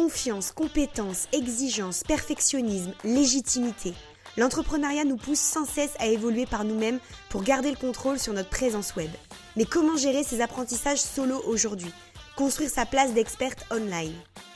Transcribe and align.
Confiance, 0.00 0.50
compétence, 0.52 1.28
exigence, 1.34 2.04
perfectionnisme, 2.04 2.94
légitimité. 3.04 3.92
L'entrepreneuriat 4.38 5.04
nous 5.04 5.18
pousse 5.18 5.38
sans 5.38 5.66
cesse 5.66 5.92
à 5.98 6.06
évoluer 6.06 6.46
par 6.46 6.64
nous-mêmes 6.64 7.00
pour 7.28 7.42
garder 7.42 7.70
le 7.70 7.76
contrôle 7.76 8.18
sur 8.18 8.32
notre 8.32 8.48
présence 8.48 8.96
web. 8.96 9.10
Mais 9.56 9.66
comment 9.66 9.98
gérer 9.98 10.24
ces 10.24 10.40
apprentissages 10.40 11.02
solo 11.02 11.42
aujourd'hui? 11.46 11.92
Construire 12.34 12.70
sa 12.70 12.86
place 12.86 13.12
d'experte 13.12 13.66
online. 13.70 14.14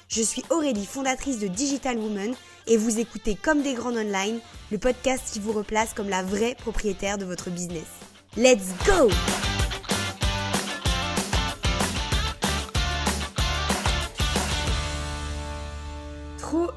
Je 0.08 0.22
suis 0.22 0.43
Aurélie, 0.48 0.86
fondatrice 0.86 1.41
de 1.41 1.46
Digital 1.48 1.98
Woman, 1.98 2.34
et 2.66 2.79
vous 2.79 2.98
écoutez 2.98 3.34
Comme 3.34 3.61
des 3.61 3.74
grandes 3.74 3.98
online, 3.98 4.40
le 4.72 4.79
podcast 4.79 5.24
qui 5.30 5.40
vous 5.40 5.52
replace 5.52 5.92
comme 5.92 6.08
la 6.08 6.22
vraie 6.22 6.54
propriétaire 6.54 7.18
de 7.18 7.26
votre 7.26 7.50
business. 7.50 7.84
Let's 8.38 8.68
go 8.86 9.11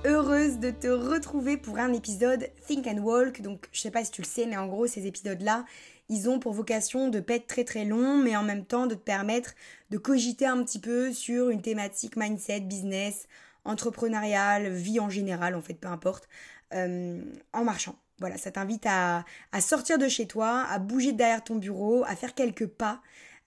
Heureuse 0.05 0.57
de 0.59 0.71
te 0.71 0.87
retrouver 0.87 1.57
pour 1.57 1.77
un 1.77 1.93
épisode 1.93 2.49
Think 2.65 2.87
and 2.87 2.97
Walk. 2.97 3.41
Donc, 3.41 3.67
je 3.71 3.81
sais 3.81 3.91
pas 3.91 4.03
si 4.03 4.11
tu 4.11 4.21
le 4.21 4.27
sais, 4.27 4.45
mais 4.45 4.57
en 4.57 4.67
gros, 4.67 4.87
ces 4.87 5.05
épisodes-là, 5.05 5.65
ils 6.09 6.29
ont 6.29 6.39
pour 6.39 6.53
vocation 6.53 7.09
de 7.09 7.19
pas 7.19 7.39
très 7.39 7.63
très 7.63 7.85
longs, 7.85 8.17
mais 8.17 8.35
en 8.35 8.43
même 8.43 8.65
temps 8.65 8.87
de 8.87 8.95
te 8.95 8.99
permettre 8.99 9.53
de 9.89 9.97
cogiter 9.97 10.45
un 10.45 10.63
petit 10.63 10.79
peu 10.79 11.13
sur 11.13 11.49
une 11.49 11.61
thématique 11.61 12.15
mindset, 12.15 12.61
business, 12.61 13.27
entrepreneurial, 13.65 14.69
vie 14.69 14.99
en 14.99 15.09
général, 15.09 15.55
en 15.55 15.61
fait, 15.61 15.75
peu 15.75 15.87
importe, 15.87 16.27
euh, 16.73 17.21
en 17.53 17.63
marchant. 17.63 17.95
Voilà, 18.19 18.37
ça 18.37 18.49
t'invite 18.49 18.85
à, 18.87 19.25
sortir 19.59 19.99
de 19.99 20.07
chez 20.07 20.25
toi, 20.25 20.65
à 20.69 20.79
bouger 20.79 21.11
derrière 21.11 21.43
ton 21.43 21.55
bureau, 21.55 22.03
à 22.05 22.15
faire 22.15 22.33
quelques 22.33 22.67
pas 22.67 23.01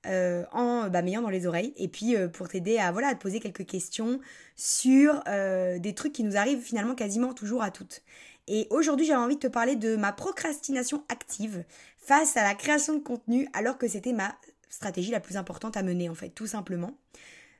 euh, 0.06 0.44
en 0.52 0.88
bah, 0.88 1.02
m'ayant 1.02 1.20
dans 1.20 1.28
les 1.28 1.46
oreilles 1.46 1.74
et 1.76 1.86
puis 1.86 2.16
euh, 2.16 2.26
pour 2.26 2.48
t'aider 2.48 2.78
à 2.78 2.90
voilà 2.90 3.08
à 3.08 3.14
te 3.14 3.20
poser 3.20 3.38
quelques 3.38 3.66
questions 3.66 4.18
sur 4.56 5.22
euh, 5.28 5.78
des 5.78 5.94
trucs 5.94 6.14
qui 6.14 6.24
nous 6.24 6.38
arrivent 6.38 6.62
finalement 6.62 6.94
quasiment 6.94 7.34
toujours 7.34 7.62
à 7.62 7.70
toutes. 7.70 8.02
Et 8.48 8.66
aujourd'hui 8.70 9.04
j'avais 9.04 9.20
envie 9.20 9.34
de 9.34 9.40
te 9.40 9.46
parler 9.46 9.76
de 9.76 9.96
ma 9.96 10.12
procrastination 10.12 11.04
active 11.10 11.64
face 11.98 12.38
à 12.38 12.42
la 12.42 12.54
création 12.54 12.94
de 12.94 13.00
contenu 13.00 13.46
alors 13.52 13.76
que 13.76 13.88
c'était 13.88 14.14
ma 14.14 14.34
stratégie 14.70 15.10
la 15.10 15.20
plus 15.20 15.36
importante 15.36 15.76
à 15.76 15.82
mener 15.82 16.08
en 16.08 16.14
fait 16.14 16.30
tout 16.30 16.46
simplement. 16.46 16.96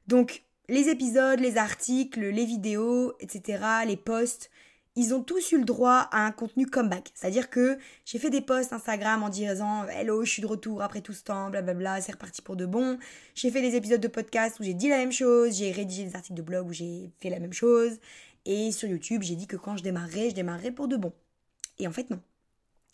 Donc 0.07 0.43
les 0.71 0.89
épisodes, 0.89 1.41
les 1.41 1.59
articles, 1.59 2.21
les 2.21 2.47
vidéos, 2.47 3.13
etc., 3.21 3.63
les 3.87 3.97
posts, 3.97 4.51
ils 4.97 5.15
ont 5.15 5.23
tous 5.23 5.53
eu 5.53 5.59
le 5.59 5.65
droit 5.65 6.09
à 6.11 6.27
un 6.27 6.33
contenu 6.33 6.67
comeback. 6.67 7.13
C'est-à-dire 7.15 7.49
que 7.49 7.79
j'ai 8.05 8.19
fait 8.19 8.31
des 8.31 8.41
posts 8.41 8.73
Instagram 8.73 9.23
en 9.23 9.29
disant 9.29 9.87
Hello, 9.87 10.25
je 10.25 10.31
suis 10.31 10.43
de 10.43 10.47
retour 10.47 10.83
après 10.83 11.01
tout 11.01 11.13
ce 11.13 11.23
temps, 11.23 11.51
blablabla, 11.51 12.01
c'est 12.01 12.13
reparti 12.13 12.43
pour 12.43 12.57
de 12.57 12.67
bon. 12.67 12.99
J'ai 13.35 13.51
fait 13.51 13.63
des 13.63 13.77
épisodes 13.77 14.01
de 14.01 14.09
podcast 14.09 14.59
où 14.61 14.65
j'ai 14.65 14.75
dit 14.75 14.89
la 14.89 14.99
même 14.99 15.13
chose, 15.13 15.57
j'ai 15.57 15.71
rédigé 15.71 16.05
des 16.05 16.17
articles 16.17 16.37
de 16.37 16.43
blog 16.43 16.69
où 16.69 16.73
j'ai 16.73 17.11
fait 17.21 17.31
la 17.31 17.39
même 17.39 17.53
chose. 17.53 17.99
Et 18.45 18.73
sur 18.73 18.89
YouTube, 18.89 19.23
j'ai 19.23 19.37
dit 19.37 19.47
que 19.47 19.57
quand 19.57 19.77
je 19.77 19.83
démarrerais, 19.83 20.31
je 20.31 20.35
démarrerais 20.35 20.73
pour 20.73 20.89
de 20.89 20.97
bon. 20.97 21.13
Et 21.79 21.87
en 21.87 21.93
fait, 21.93 22.11
non. 22.11 22.21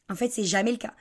En 0.09 0.15
fait, 0.15 0.29
c'est 0.31 0.45
jamais 0.45 0.73
le 0.73 0.77
cas. 0.79 0.95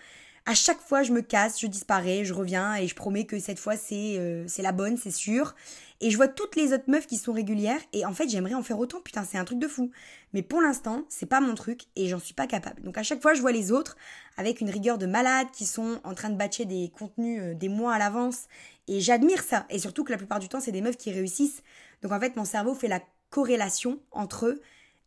À 0.47 0.53
chaque 0.53 0.79
fois, 0.79 1.01
je 1.01 1.11
me 1.11 1.21
casse, 1.21 1.59
je 1.59 1.65
disparais, 1.65 2.23
je 2.23 2.31
reviens 2.31 2.75
et 2.75 2.87
je 2.87 2.93
promets 2.93 3.25
que 3.25 3.39
cette 3.39 3.57
fois, 3.57 3.75
c'est 3.77 4.19
euh, 4.19 4.45
c'est 4.47 4.61
la 4.61 4.73
bonne, 4.73 4.95
c'est 4.95 5.09
sûr. 5.09 5.55
Et 6.01 6.11
je 6.11 6.17
vois 6.17 6.27
toutes 6.27 6.55
les 6.55 6.71
autres 6.71 6.87
meufs 6.87 7.07
qui 7.07 7.17
sont 7.17 7.33
régulières 7.33 7.79
et 7.93 8.05
en 8.05 8.13
fait, 8.13 8.29
j'aimerais 8.29 8.53
en 8.53 8.61
faire 8.61 8.77
autant. 8.77 9.01
Putain, 9.01 9.23
c'est 9.23 9.39
un 9.39 9.43
truc 9.45 9.57
de 9.57 9.67
fou. 9.67 9.89
Mais 10.33 10.43
pour 10.43 10.61
l'instant, 10.61 11.03
c'est 11.09 11.25
pas 11.25 11.41
mon 11.41 11.55
truc 11.55 11.85
et 11.95 12.07
j'en 12.09 12.19
suis 12.19 12.35
pas 12.35 12.45
capable. 12.45 12.83
Donc 12.83 12.95
à 12.99 13.01
chaque 13.01 13.23
fois, 13.23 13.33
je 13.33 13.41
vois 13.41 13.51
les 13.51 13.71
autres 13.71 13.97
avec 14.37 14.61
une 14.61 14.69
rigueur 14.69 14.99
de 14.99 15.07
malade 15.07 15.47
qui 15.51 15.65
sont 15.65 15.99
en 16.03 16.13
train 16.13 16.29
de 16.29 16.35
batcher 16.35 16.65
des 16.65 16.91
contenus 16.95 17.41
euh, 17.41 17.53
des 17.55 17.69
mois 17.69 17.95
à 17.95 17.97
l'avance 17.97 18.43
et 18.87 18.99
j'admire 18.99 19.41
ça. 19.41 19.65
Et 19.71 19.79
surtout 19.79 20.03
que 20.03 20.11
la 20.11 20.17
plupart 20.17 20.39
du 20.39 20.47
temps, 20.47 20.59
c'est 20.59 20.71
des 20.71 20.81
meufs 20.81 20.97
qui 20.97 21.11
réussissent. 21.11 21.63
Donc 22.03 22.11
en 22.11 22.19
fait, 22.19 22.35
mon 22.35 22.45
cerveau 22.45 22.75
fait 22.75 22.87
la 22.87 23.01
corrélation 23.31 23.99
entre. 24.11 24.59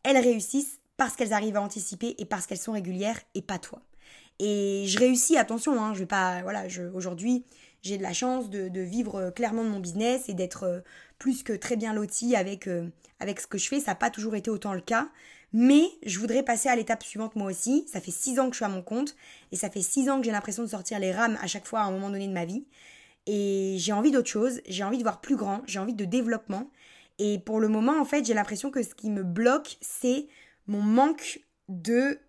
Elles 0.03 0.17
réussissent 0.17 0.79
parce 0.97 1.15
qu'elles 1.15 1.31
arrivent 1.31 1.55
à 1.55 1.61
anticiper 1.61 2.15
et 2.17 2.25
parce 2.25 2.45
qu'elles 2.45 2.57
sont 2.57 2.73
régulières 2.73 3.19
et 3.35 3.41
pas 3.41 3.57
toi. 3.57 3.81
Et 4.39 4.85
je 4.87 4.97
réussis, 4.97 5.37
attention, 5.37 5.81
hein, 5.81 5.93
je 5.93 5.99
vais 5.99 6.05
pas, 6.05 6.41
voilà, 6.43 6.63
aujourd'hui, 6.93 7.45
j'ai 7.81 7.97
de 7.97 8.03
la 8.03 8.13
chance 8.13 8.49
de, 8.49 8.81
vivre 8.81 9.15
euh, 9.15 9.31
clairement 9.31 9.63
de 9.63 9.69
mon 9.69 9.79
business 9.79 10.29
et 10.29 10.33
d'être 10.33 10.63
euh, 10.63 10.79
plus 11.17 11.43
que 11.43 11.53
très 11.53 11.75
bien 11.75 11.93
lotie 11.93 12.35
avec, 12.35 12.67
euh, 12.67 12.87
avec 13.19 13.39
ce 13.39 13.47
que 13.47 13.57
je 13.57 13.67
fais. 13.67 13.79
Ça 13.79 13.91
n'a 13.91 13.95
pas 13.95 14.09
toujours 14.09 14.35
été 14.35 14.49
autant 14.49 14.73
le 14.73 14.81
cas. 14.81 15.09
Mais 15.51 15.83
je 16.05 16.19
voudrais 16.19 16.43
passer 16.43 16.69
à 16.69 16.75
l'étape 16.75 17.03
suivante 17.03 17.35
moi 17.35 17.49
aussi. 17.49 17.85
Ça 17.91 17.99
fait 17.99 18.11
six 18.11 18.39
ans 18.39 18.45
que 18.45 18.51
je 18.51 18.57
suis 18.57 18.65
à 18.65 18.69
mon 18.69 18.83
compte 18.83 19.15
et 19.51 19.55
ça 19.55 19.69
fait 19.69 19.81
six 19.81 20.09
ans 20.09 20.19
que 20.19 20.25
j'ai 20.25 20.31
l'impression 20.31 20.61
de 20.63 20.67
sortir 20.67 20.99
les 20.99 21.11
rames 21.11 21.37
à 21.41 21.47
chaque 21.47 21.65
fois 21.65 21.79
à 21.79 21.85
un 21.85 21.91
moment 21.91 22.09
donné 22.09 22.27
de 22.27 22.33
ma 22.33 22.45
vie. 22.45 22.65
Et 23.25 23.75
j'ai 23.79 23.91
envie 23.91 24.11
d'autre 24.11 24.29
chose, 24.29 24.61
j'ai 24.67 24.83
envie 24.83 24.97
de 24.99 25.03
voir 25.03 25.21
plus 25.21 25.35
grand, 25.35 25.61
j'ai 25.65 25.79
envie 25.79 25.95
de 25.95 26.05
développement. 26.05 26.69
Et 27.17 27.39
pour 27.39 27.59
le 27.59 27.67
moment, 27.67 27.99
en 27.99 28.05
fait, 28.05 28.25
j'ai 28.25 28.33
l'impression 28.33 28.69
que 28.69 28.83
ce 28.83 28.93
qui 28.93 29.09
me 29.09 29.23
bloque, 29.23 29.77
c'est 29.81 30.27
mon 30.67 30.81
manque 30.81 31.41
de 31.67 32.19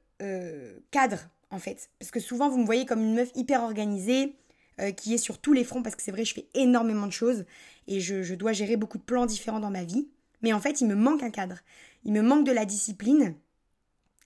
cadre 0.90 1.28
en 1.50 1.58
fait. 1.58 1.90
Parce 1.98 2.10
que 2.10 2.20
souvent, 2.20 2.48
vous 2.48 2.58
me 2.58 2.66
voyez 2.66 2.86
comme 2.86 3.00
une 3.00 3.14
meuf 3.14 3.30
hyper 3.34 3.62
organisée, 3.62 4.36
euh, 4.80 4.92
qui 4.92 5.14
est 5.14 5.18
sur 5.18 5.38
tous 5.38 5.52
les 5.52 5.64
fronts, 5.64 5.82
parce 5.82 5.96
que 5.96 6.02
c'est 6.02 6.12
vrai, 6.12 6.24
je 6.24 6.32
fais 6.32 6.46
énormément 6.54 7.06
de 7.06 7.12
choses 7.12 7.44
et 7.86 8.00
je, 8.00 8.34
dois 8.34 8.52
gérer 8.52 8.76
beaucoup 8.76 8.98
de 8.98 9.02
plans 9.02 9.26
différents 9.26 9.60
dans 9.60 9.70
ma 9.70 9.84
vie. 9.84 10.08
Mais 10.42 10.52
en 10.52 10.60
fait, 10.60 10.80
il 10.80 10.86
me 10.86 10.94
manque 10.94 11.22
un 11.22 11.30
cadre. 11.30 11.56
Il 12.04 12.12
me 12.12 12.22
manque 12.22 12.46
de 12.46 12.52
la 12.52 12.64
discipline. 12.64 13.34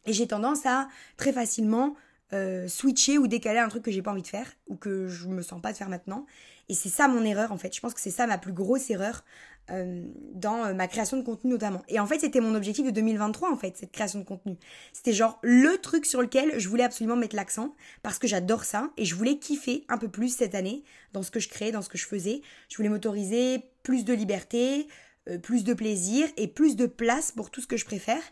Et 0.06 0.12
j'ai 0.12 0.28
tendance 0.28 0.64
à 0.66 0.88
très 1.16 1.32
facilement 1.32 1.96
euh, 2.32 2.68
switcher 2.68 3.18
ou 3.18 3.26
décaler 3.26 3.58
un 3.58 3.68
truc 3.68 3.82
que 3.82 3.90
j'ai 3.90 4.02
pas 4.02 4.12
envie 4.12 4.22
de 4.22 4.28
faire 4.28 4.52
ou 4.68 4.76
que 4.76 5.08
je 5.08 5.26
me 5.26 5.42
sens 5.42 5.60
pas 5.60 5.72
de 5.72 5.76
faire 5.76 5.88
maintenant. 5.88 6.26
Et 6.68 6.74
c'est 6.74 6.88
ça 6.88 7.08
mon 7.08 7.24
erreur 7.24 7.50
en 7.50 7.58
fait. 7.58 7.74
Je 7.74 7.80
pense 7.80 7.94
que 7.94 8.00
c'est 8.00 8.10
ça 8.10 8.26
ma 8.26 8.38
plus 8.38 8.52
grosse 8.52 8.90
erreur 8.90 9.24
euh, 9.70 10.04
dans 10.34 10.62
euh, 10.64 10.74
ma 10.74 10.88
création 10.88 11.16
de 11.16 11.22
contenu 11.22 11.50
notamment. 11.50 11.82
Et 11.88 11.98
en 11.98 12.06
fait, 12.06 12.18
c'était 12.18 12.40
mon 12.40 12.54
objectif 12.54 12.84
de 12.84 12.90
2023 12.90 13.50
en 13.50 13.56
fait, 13.56 13.76
cette 13.78 13.92
création 13.92 14.18
de 14.18 14.24
contenu. 14.24 14.56
C'était 14.92 15.14
genre 15.14 15.38
le 15.42 15.78
truc 15.78 16.04
sur 16.04 16.20
lequel 16.20 16.58
je 16.58 16.68
voulais 16.68 16.84
absolument 16.84 17.16
mettre 17.16 17.34
l'accent 17.34 17.74
parce 18.02 18.18
que 18.18 18.26
j'adore 18.26 18.64
ça 18.64 18.90
et 18.98 19.06
je 19.06 19.14
voulais 19.14 19.38
kiffer 19.38 19.86
un 19.88 19.96
peu 19.96 20.08
plus 20.08 20.36
cette 20.36 20.54
année 20.54 20.84
dans 21.14 21.22
ce 21.22 21.30
que 21.30 21.40
je 21.40 21.48
créais, 21.48 21.72
dans 21.72 21.80
ce 21.80 21.88
que 21.88 21.96
je 21.96 22.06
faisais. 22.06 22.42
Je 22.68 22.76
voulais 22.76 22.90
m'autoriser 22.90 23.62
plus 23.82 24.04
de 24.04 24.12
liberté, 24.12 24.86
euh, 25.30 25.38
plus 25.38 25.64
de 25.64 25.72
plaisir 25.72 26.28
et 26.36 26.46
plus 26.46 26.76
de 26.76 26.84
place 26.84 27.32
pour 27.32 27.50
tout 27.50 27.62
ce 27.62 27.66
que 27.66 27.78
je 27.78 27.86
préfère. 27.86 28.22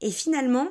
Et 0.00 0.10
finalement, 0.10 0.68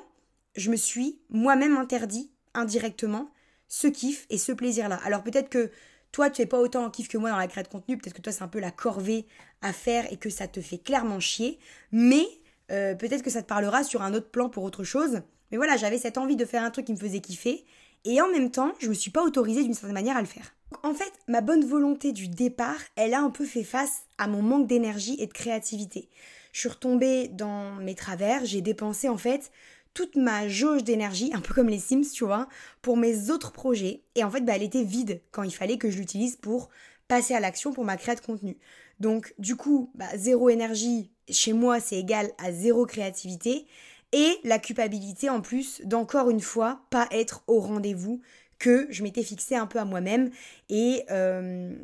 je 0.55 0.71
me 0.71 0.75
suis 0.77 1.19
moi-même 1.29 1.77
interdit 1.77 2.31
indirectement 2.55 3.29
ce 3.67 3.87
kiff 3.87 4.25
et 4.31 4.39
ce 4.39 4.51
plaisir-là. 4.51 4.99
Alors 5.03 5.23
peut-être 5.23 5.49
que 5.49 5.69
toi, 6.11 6.29
tu 6.29 6.41
n'es 6.41 6.47
pas 6.47 6.59
autant 6.59 6.85
en 6.85 6.89
kiff 6.89 7.07
que 7.07 7.17
moi 7.17 7.29
dans 7.29 7.37
la 7.37 7.47
création 7.47 7.69
de 7.69 7.73
contenu, 7.73 7.97
peut-être 7.97 8.15
que 8.15 8.21
toi, 8.21 8.31
c'est 8.33 8.43
un 8.43 8.47
peu 8.47 8.59
la 8.59 8.71
corvée 8.71 9.25
à 9.61 9.73
faire 9.73 10.11
et 10.11 10.17
que 10.17 10.29
ça 10.29 10.47
te 10.47 10.61
fait 10.61 10.77
clairement 10.77 11.19
chier, 11.19 11.59
mais 11.91 12.25
euh, 12.71 12.95
peut-être 12.95 13.23
que 13.23 13.29
ça 13.29 13.41
te 13.41 13.47
parlera 13.47 13.83
sur 13.83 14.01
un 14.01 14.13
autre 14.13 14.29
plan 14.29 14.49
pour 14.49 14.63
autre 14.63 14.83
chose. 14.83 15.21
Mais 15.51 15.57
voilà, 15.57 15.77
j'avais 15.77 15.97
cette 15.97 16.17
envie 16.17 16.35
de 16.35 16.45
faire 16.45 16.63
un 16.63 16.71
truc 16.71 16.85
qui 16.85 16.93
me 16.93 16.97
faisait 16.97 17.19
kiffer, 17.19 17.65
et 18.05 18.21
en 18.21 18.29
même 18.29 18.51
temps, 18.51 18.73
je 18.79 18.89
me 18.89 18.93
suis 18.93 19.11
pas 19.11 19.23
autorisée 19.23 19.63
d'une 19.63 19.73
certaine 19.73 19.93
manière 19.93 20.17
à 20.17 20.21
le 20.21 20.27
faire. 20.27 20.53
En 20.83 20.93
fait, 20.93 21.11
ma 21.27 21.41
bonne 21.41 21.65
volonté 21.65 22.11
du 22.11 22.27
départ, 22.27 22.79
elle 22.95 23.13
a 23.13 23.21
un 23.21 23.29
peu 23.29 23.45
fait 23.45 23.63
face 23.63 24.03
à 24.17 24.27
mon 24.27 24.41
manque 24.41 24.67
d'énergie 24.67 25.15
et 25.19 25.27
de 25.27 25.33
créativité. 25.33 26.09
Je 26.51 26.61
suis 26.61 26.69
retombée 26.69 27.27
dans 27.27 27.75
mes 27.75 27.95
travers, 27.95 28.43
j'ai 28.45 28.61
dépensé 28.61 29.09
en 29.09 29.17
fait 29.17 29.51
toute 29.97 30.15
ma 30.15 30.47
jauge 30.47 30.83
d'énergie, 30.83 31.31
un 31.33 31.41
peu 31.41 31.55
comme 31.55 31.69
les 31.69 31.79
Sims, 31.79 32.11
tu 32.13 32.23
vois, 32.23 32.47
pour 32.83 32.97
mes 32.97 33.31
autres 33.31 33.51
projets. 33.51 34.03
Et 34.13 34.23
en 34.23 34.29
fait, 34.29 34.41
bah, 34.41 34.53
elle 34.55 34.61
était 34.61 34.83
vide 34.83 35.23
quand 35.31 35.41
il 35.41 35.49
fallait 35.49 35.79
que 35.79 35.89
je 35.89 35.97
l'utilise 35.97 36.35
pour 36.35 36.69
passer 37.07 37.33
à 37.33 37.39
l'action 37.39 37.73
pour 37.73 37.83
ma 37.83 37.97
création 37.97 38.21
de 38.21 38.27
contenu. 38.27 38.57
Donc, 38.99 39.33
du 39.39 39.55
coup, 39.55 39.89
bah, 39.95 40.05
zéro 40.15 40.49
énergie, 40.49 41.09
chez 41.29 41.51
moi, 41.51 41.79
c'est 41.79 41.97
égal 41.97 42.29
à 42.37 42.51
zéro 42.51 42.85
créativité. 42.85 43.65
Et 44.11 44.37
la 44.43 44.59
culpabilité, 44.59 45.31
en 45.31 45.41
plus, 45.41 45.81
d'encore 45.83 46.29
une 46.29 46.41
fois, 46.41 46.81
pas 46.91 47.07
être 47.09 47.43
au 47.47 47.59
rendez-vous 47.59 48.21
que 48.59 48.85
je 48.91 49.01
m'étais 49.01 49.23
fixé 49.23 49.55
un 49.55 49.65
peu 49.65 49.79
à 49.79 49.85
moi-même. 49.85 50.29
Et 50.69 51.05
euh, 51.09 51.75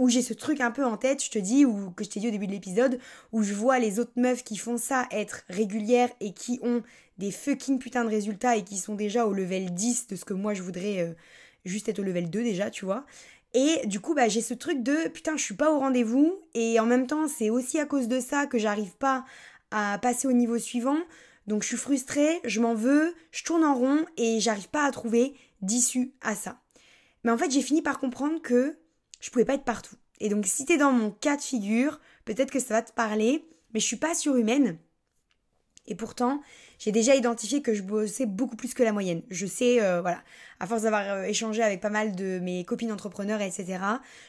où 0.00 0.08
j'ai 0.08 0.22
ce 0.22 0.34
truc 0.34 0.60
un 0.60 0.72
peu 0.72 0.84
en 0.84 0.96
tête, 0.96 1.22
je 1.22 1.30
te 1.30 1.38
dis, 1.38 1.64
ou 1.64 1.92
que 1.92 2.02
je 2.02 2.10
t'ai 2.10 2.18
dit 2.18 2.26
au 2.26 2.32
début 2.32 2.48
de 2.48 2.52
l'épisode, 2.52 2.98
où 3.30 3.44
je 3.44 3.54
vois 3.54 3.78
les 3.78 4.00
autres 4.00 4.12
meufs 4.16 4.42
qui 4.42 4.56
font 4.56 4.78
ça 4.78 5.06
être 5.12 5.42
régulières 5.48 6.10
et 6.18 6.32
qui 6.32 6.58
ont 6.62 6.82
des 7.18 7.30
fucking 7.30 7.78
putains 7.78 8.04
de 8.04 8.10
résultats 8.10 8.56
et 8.56 8.64
qui 8.64 8.78
sont 8.78 8.94
déjà 8.94 9.26
au 9.26 9.32
level 9.32 9.72
10 9.72 10.08
de 10.08 10.16
ce 10.16 10.24
que 10.24 10.34
moi 10.34 10.54
je 10.54 10.62
voudrais 10.62 11.00
euh, 11.00 11.12
juste 11.64 11.88
être 11.88 11.98
au 11.98 12.02
level 12.02 12.30
2 12.30 12.42
déjà, 12.42 12.70
tu 12.70 12.84
vois. 12.84 13.04
Et 13.54 13.86
du 13.86 14.00
coup, 14.00 14.14
bah, 14.14 14.28
j'ai 14.28 14.40
ce 14.40 14.54
truc 14.54 14.82
de 14.82 15.08
putain, 15.08 15.36
je 15.36 15.42
suis 15.42 15.54
pas 15.54 15.72
au 15.72 15.78
rendez-vous 15.78 16.40
et 16.54 16.80
en 16.80 16.86
même 16.86 17.06
temps, 17.06 17.28
c'est 17.28 17.50
aussi 17.50 17.78
à 17.78 17.86
cause 17.86 18.08
de 18.08 18.18
ça 18.20 18.46
que 18.46 18.58
j'arrive 18.58 18.96
pas 18.96 19.24
à 19.70 19.98
passer 19.98 20.26
au 20.26 20.32
niveau 20.32 20.58
suivant. 20.58 20.98
Donc 21.46 21.62
je 21.62 21.68
suis 21.68 21.76
frustrée, 21.76 22.40
je 22.44 22.60
m'en 22.60 22.74
veux, 22.74 23.14
je 23.30 23.44
tourne 23.44 23.64
en 23.64 23.74
rond 23.74 24.06
et 24.16 24.40
j'arrive 24.40 24.68
pas 24.68 24.84
à 24.84 24.90
trouver 24.90 25.34
d'issue 25.60 26.12
à 26.22 26.34
ça. 26.34 26.60
Mais 27.24 27.30
en 27.30 27.38
fait, 27.38 27.50
j'ai 27.50 27.62
fini 27.62 27.82
par 27.82 27.98
comprendre 27.98 28.40
que 28.40 28.76
je 29.20 29.30
pouvais 29.30 29.44
pas 29.44 29.54
être 29.54 29.64
partout. 29.64 29.96
Et 30.20 30.28
donc 30.28 30.46
si 30.46 30.64
t'es 30.64 30.78
dans 30.78 30.92
mon 30.92 31.10
cas 31.10 31.36
de 31.36 31.42
figure, 31.42 32.00
peut-être 32.24 32.50
que 32.50 32.60
ça 32.60 32.74
va 32.74 32.82
te 32.82 32.92
parler, 32.92 33.44
mais 33.74 33.80
je 33.80 33.86
suis 33.86 33.96
pas 33.96 34.14
surhumaine. 34.14 34.78
Et 35.86 35.94
pourtant, 35.94 36.40
j'ai 36.82 36.90
déjà 36.90 37.14
identifié 37.14 37.62
que 37.62 37.74
je 37.74 37.82
bossais 37.82 38.26
beaucoup 38.26 38.56
plus 38.56 38.74
que 38.74 38.82
la 38.82 38.92
moyenne. 38.92 39.22
Je 39.30 39.46
sais, 39.46 39.80
euh, 39.80 40.00
voilà, 40.00 40.20
à 40.58 40.66
force 40.66 40.82
d'avoir 40.82 41.08
euh, 41.08 41.22
échangé 41.22 41.62
avec 41.62 41.80
pas 41.80 41.90
mal 41.90 42.16
de 42.16 42.40
mes 42.40 42.64
copines 42.64 42.90
entrepreneurs, 42.90 43.40
etc., 43.40 43.78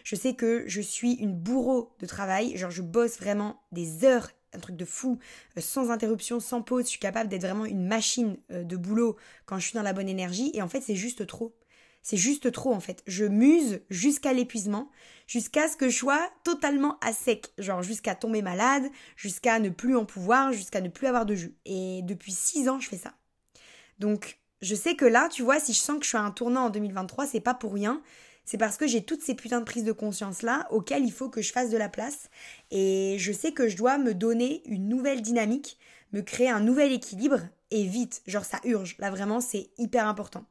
je 0.03 0.15
sais 0.15 0.35
que 0.35 0.63
je 0.67 0.79
suis 0.79 1.13
une 1.13 1.33
bourreau 1.33 1.95
de 1.99 2.05
travail. 2.05 2.55
Genre, 2.55 2.69
je 2.69 2.83
bosse 2.83 3.17
vraiment 3.17 3.59
des 3.71 4.05
heures 4.05 4.29
un 4.55 4.59
truc 4.59 4.75
de 4.75 4.85
fou, 4.85 5.17
euh, 5.57 5.61
sans 5.61 5.89
interruption, 5.89 6.39
sans 6.39 6.61
pause. 6.61 6.83
Je 6.83 6.89
suis 6.89 6.99
capable 6.99 7.27
d'être 7.27 7.41
vraiment 7.41 7.65
une 7.65 7.87
machine 7.87 8.37
de 8.51 8.77
boulot 8.77 9.17
quand 9.47 9.57
je 9.57 9.69
suis 9.69 9.73
dans 9.73 9.81
la 9.81 9.93
bonne 9.93 10.07
énergie. 10.07 10.51
Et 10.53 10.61
en 10.61 10.67
fait, 10.67 10.81
c'est 10.81 10.95
juste 10.95 11.25
trop. 11.25 11.55
C'est 12.03 12.17
juste 12.17 12.51
trop 12.51 12.73
en 12.73 12.81
fait. 12.81 13.01
Je 13.07 13.25
muse 13.25 13.81
jusqu'à 13.89 14.33
l'épuisement, 14.33 14.91
jusqu'à 15.25 15.69
ce 15.69 15.77
que 15.77 15.89
je 15.89 15.97
sois 15.97 16.21
totalement 16.43 16.97
à 16.99 17.13
sec, 17.13 17.53
genre 17.57 17.81
jusqu'à 17.81 18.13
tomber 18.13 18.41
malade, 18.41 18.83
jusqu'à 19.15 19.57
ne 19.59 19.69
plus 19.69 19.95
en 19.95 20.05
pouvoir, 20.05 20.51
jusqu'à 20.51 20.81
ne 20.81 20.89
plus 20.89 21.07
avoir 21.07 21.25
de 21.25 21.33
jus. 21.33 21.55
Et 21.65 22.01
depuis 22.03 22.33
six 22.33 22.67
ans, 22.67 22.79
je 22.79 22.89
fais 22.89 22.97
ça. 22.97 23.13
Donc, 23.99 24.37
je 24.61 24.75
sais 24.75 24.95
que 24.95 25.05
là, 25.05 25.29
tu 25.29 25.43
vois, 25.43 25.59
si 25.59 25.73
je 25.73 25.79
sens 25.79 25.97
que 25.97 26.03
je 26.03 26.09
suis 26.09 26.17
à 26.17 26.21
un 26.21 26.31
tournant 26.31 26.65
en 26.65 26.69
2023, 26.69 27.25
c'est 27.25 27.39
pas 27.39 27.53
pour 27.53 27.73
rien. 27.73 28.01
C'est 28.45 28.57
parce 28.57 28.75
que 28.75 28.87
j'ai 28.87 29.03
toutes 29.03 29.21
ces 29.21 29.35
putains 29.35 29.59
de 29.59 29.65
prises 29.65 29.85
de 29.85 29.93
conscience 29.93 30.41
là 30.41 30.67
auxquelles 30.69 31.05
il 31.05 31.11
faut 31.13 31.29
que 31.29 31.41
je 31.41 31.53
fasse 31.53 31.69
de 31.69 31.77
la 31.77 31.87
place. 31.87 32.29
Et 32.71 33.15
je 33.17 33.31
sais 33.31 33.53
que 33.53 33.69
je 33.69 33.77
dois 33.77 33.97
me 33.97 34.13
donner 34.13 34.61
une 34.65 34.89
nouvelle 34.89 35.21
dynamique, 35.21 35.77
me 36.11 36.21
créer 36.21 36.49
un 36.49 36.59
nouvel 36.59 36.91
équilibre 36.91 37.39
et 37.71 37.85
vite. 37.85 38.21
Genre, 38.27 38.43
ça 38.43 38.59
urge. 38.65 38.97
Là, 38.99 39.09
vraiment, 39.09 39.39
c'est 39.39 39.69
hyper 39.77 40.07
important. 40.07 40.45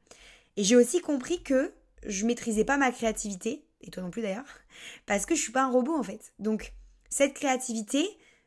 Et 0.57 0.65
j'ai 0.65 0.77
aussi 0.77 1.01
compris 1.01 1.43
que 1.43 1.73
je 2.07 2.27
maîtrisais 2.27 2.65
pas 2.65 2.77
ma 2.77 2.91
créativité, 2.93 3.65
et 3.81 3.91
toi 3.91 4.03
non 4.03 4.11
plus 4.11 4.23
d'ailleurs, 4.23 4.45
parce 5.07 5.27
que 5.27 5.35
je 5.35 5.41
suis 5.41 5.53
pas 5.53 5.63
un 5.63 5.71
robot 5.71 5.97
en 5.97 6.03
fait. 6.03 6.33
Donc, 6.39 6.73
cette 7.09 7.35
créativité, 7.35 8.07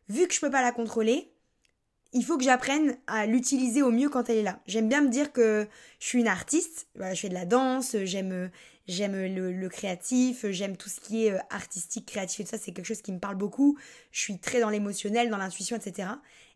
vu 0.09 0.27
que 0.27 0.33
je 0.33 0.39
peux 0.39 0.51
pas 0.51 0.61
la 0.61 0.71
contrôler, 0.71 1.31
il 2.13 2.23
faut 2.23 2.37
que 2.37 2.43
j'apprenne 2.43 2.97
à 3.07 3.25
l'utiliser 3.25 3.81
au 3.81 3.91
mieux 3.91 4.09
quand 4.09 4.29
elle 4.29 4.37
est 4.37 4.43
là. 4.43 4.61
J'aime 4.67 4.87
bien 4.87 5.01
me 5.01 5.09
dire 5.09 5.33
que 5.33 5.67
je 5.99 6.07
suis 6.07 6.19
une 6.19 6.29
artiste, 6.29 6.87
je 6.95 7.13
fais 7.13 7.29
de 7.29 7.33
la 7.33 7.45
danse, 7.45 7.97
j'aime 8.03 8.49
j'aime 8.87 9.15
le, 9.15 9.69
créatif, 9.69 10.45
j'aime 10.49 10.77
tout 10.77 10.89
ce 10.89 10.99
qui 10.99 11.25
est 11.25 11.31
euh, 11.31 11.39
artistique, 11.49 12.05
créatif 12.05 12.39
et 12.39 12.43
tout 12.43 12.51
ça, 12.51 12.57
c'est 12.57 12.71
quelque 12.71 12.85
chose 12.85 13.01
qui 13.01 13.11
me 13.11 13.19
parle 13.19 13.35
beaucoup. 13.35 13.77
Je 14.11 14.19
suis 14.19 14.39
très 14.39 14.59
dans 14.59 14.69
l'émotionnel, 14.69 15.29
dans 15.29 15.37
l'intuition, 15.37 15.75
etc. 15.75 16.09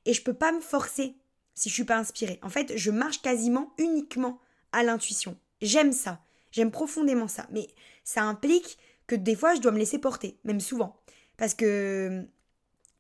Et 0.06 0.14
je 0.14 0.22
peux 0.22 0.34
pas 0.34 0.52
me 0.52 0.62
forcer 0.62 1.16
si 1.56 1.70
je 1.70 1.74
suis 1.74 1.84
pas 1.84 1.98
inspirée. 1.98 2.40
En 2.42 2.50
fait, 2.50 2.78
je 2.78 2.92
marche 2.92 3.22
quasiment 3.22 3.74
uniquement 3.78 4.40
à 4.72 4.84
l'intuition. 4.84 5.38
J'aime 5.62 5.92
ça. 5.92 6.20
J'aime 6.52 6.72
profondément 6.72 7.28
ça. 7.28 7.48
Mais 7.52 7.68
ça 8.04 8.24
implique 8.24 8.78
que 9.08 9.16
des 9.16 9.36
fois, 9.36 9.56
je 9.56 9.62
dois 9.62 9.72
me 9.72 9.80
laisser 9.80 10.00
porter, 10.00 10.38
même 10.44 10.60
souvent. 10.60 10.96
Parce 11.38 11.54
que 11.54 12.26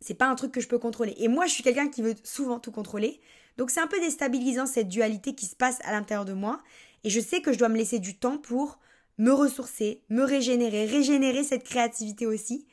c'est 0.01 0.13
pas 0.13 0.27
un 0.27 0.35
truc 0.35 0.51
que 0.51 0.61
je 0.61 0.67
peux 0.67 0.79
contrôler. 0.79 1.13
Et 1.17 1.27
moi, 1.27 1.45
je 1.45 1.53
suis 1.53 1.63
quelqu'un 1.63 1.89
qui 1.89 2.01
veut 2.01 2.15
souvent 2.23 2.59
tout 2.59 2.71
contrôler. 2.71 3.19
Donc 3.57 3.71
c'est 3.71 3.81
un 3.81 3.87
peu 3.87 3.99
déstabilisant 3.99 4.65
cette 4.65 4.87
dualité 4.87 5.35
qui 5.35 5.45
se 5.45 5.55
passe 5.55 5.79
à 5.83 5.91
l'intérieur 5.91 6.25
de 6.25 6.33
moi. 6.33 6.61
Et 7.03 7.09
je 7.09 7.19
sais 7.19 7.41
que 7.41 7.51
je 7.51 7.59
dois 7.59 7.69
me 7.69 7.77
laisser 7.77 7.99
du 7.99 8.17
temps 8.17 8.37
pour 8.37 8.79
me 9.17 9.33
ressourcer, 9.33 10.01
me 10.09 10.23
régénérer, 10.23 10.85
régénérer 10.85 11.43
cette 11.43 11.65
créativité 11.65 12.25
aussi. 12.25 12.65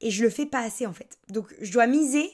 Et 0.00 0.10
je 0.10 0.24
le 0.24 0.30
fais 0.30 0.46
pas 0.46 0.58
assez 0.58 0.84
en 0.84 0.92
fait. 0.92 1.18
Donc 1.28 1.54
je 1.60 1.72
dois 1.72 1.86
miser 1.86 2.28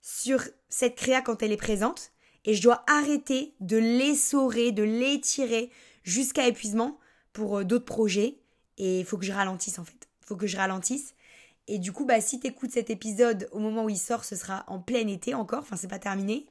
sur 0.00 0.42
cette 0.68 0.94
créa 0.94 1.20
quand 1.20 1.42
elle 1.42 1.50
est 1.50 1.56
présente 1.56 2.12
et 2.48 2.54
je 2.54 2.62
dois 2.62 2.82
arrêter 2.86 3.52
de 3.60 3.76
l'essorer, 3.76 4.72
de 4.72 4.82
l'étirer 4.82 5.70
jusqu'à 6.02 6.46
épuisement 6.46 6.98
pour 7.34 7.58
euh, 7.58 7.64
d'autres 7.64 7.84
projets 7.84 8.38
et 8.78 9.00
il 9.00 9.04
faut 9.04 9.18
que 9.18 9.26
je 9.26 9.32
ralentisse 9.32 9.78
en 9.78 9.84
fait. 9.84 10.08
Il 10.22 10.26
faut 10.26 10.36
que 10.36 10.46
je 10.46 10.56
ralentisse. 10.56 11.14
Et 11.66 11.78
du 11.78 11.92
coup, 11.92 12.06
bah, 12.06 12.22
si 12.22 12.40
tu 12.40 12.46
écoutes 12.46 12.70
cet 12.70 12.88
épisode 12.88 13.50
au 13.52 13.58
moment 13.58 13.84
où 13.84 13.90
il 13.90 13.98
sort, 13.98 14.24
ce 14.24 14.34
sera 14.34 14.64
en 14.66 14.78
plein 14.78 15.06
été 15.08 15.34
encore, 15.34 15.58
enfin 15.58 15.76
c'est 15.76 15.88
pas 15.88 15.98
terminé. 15.98 16.46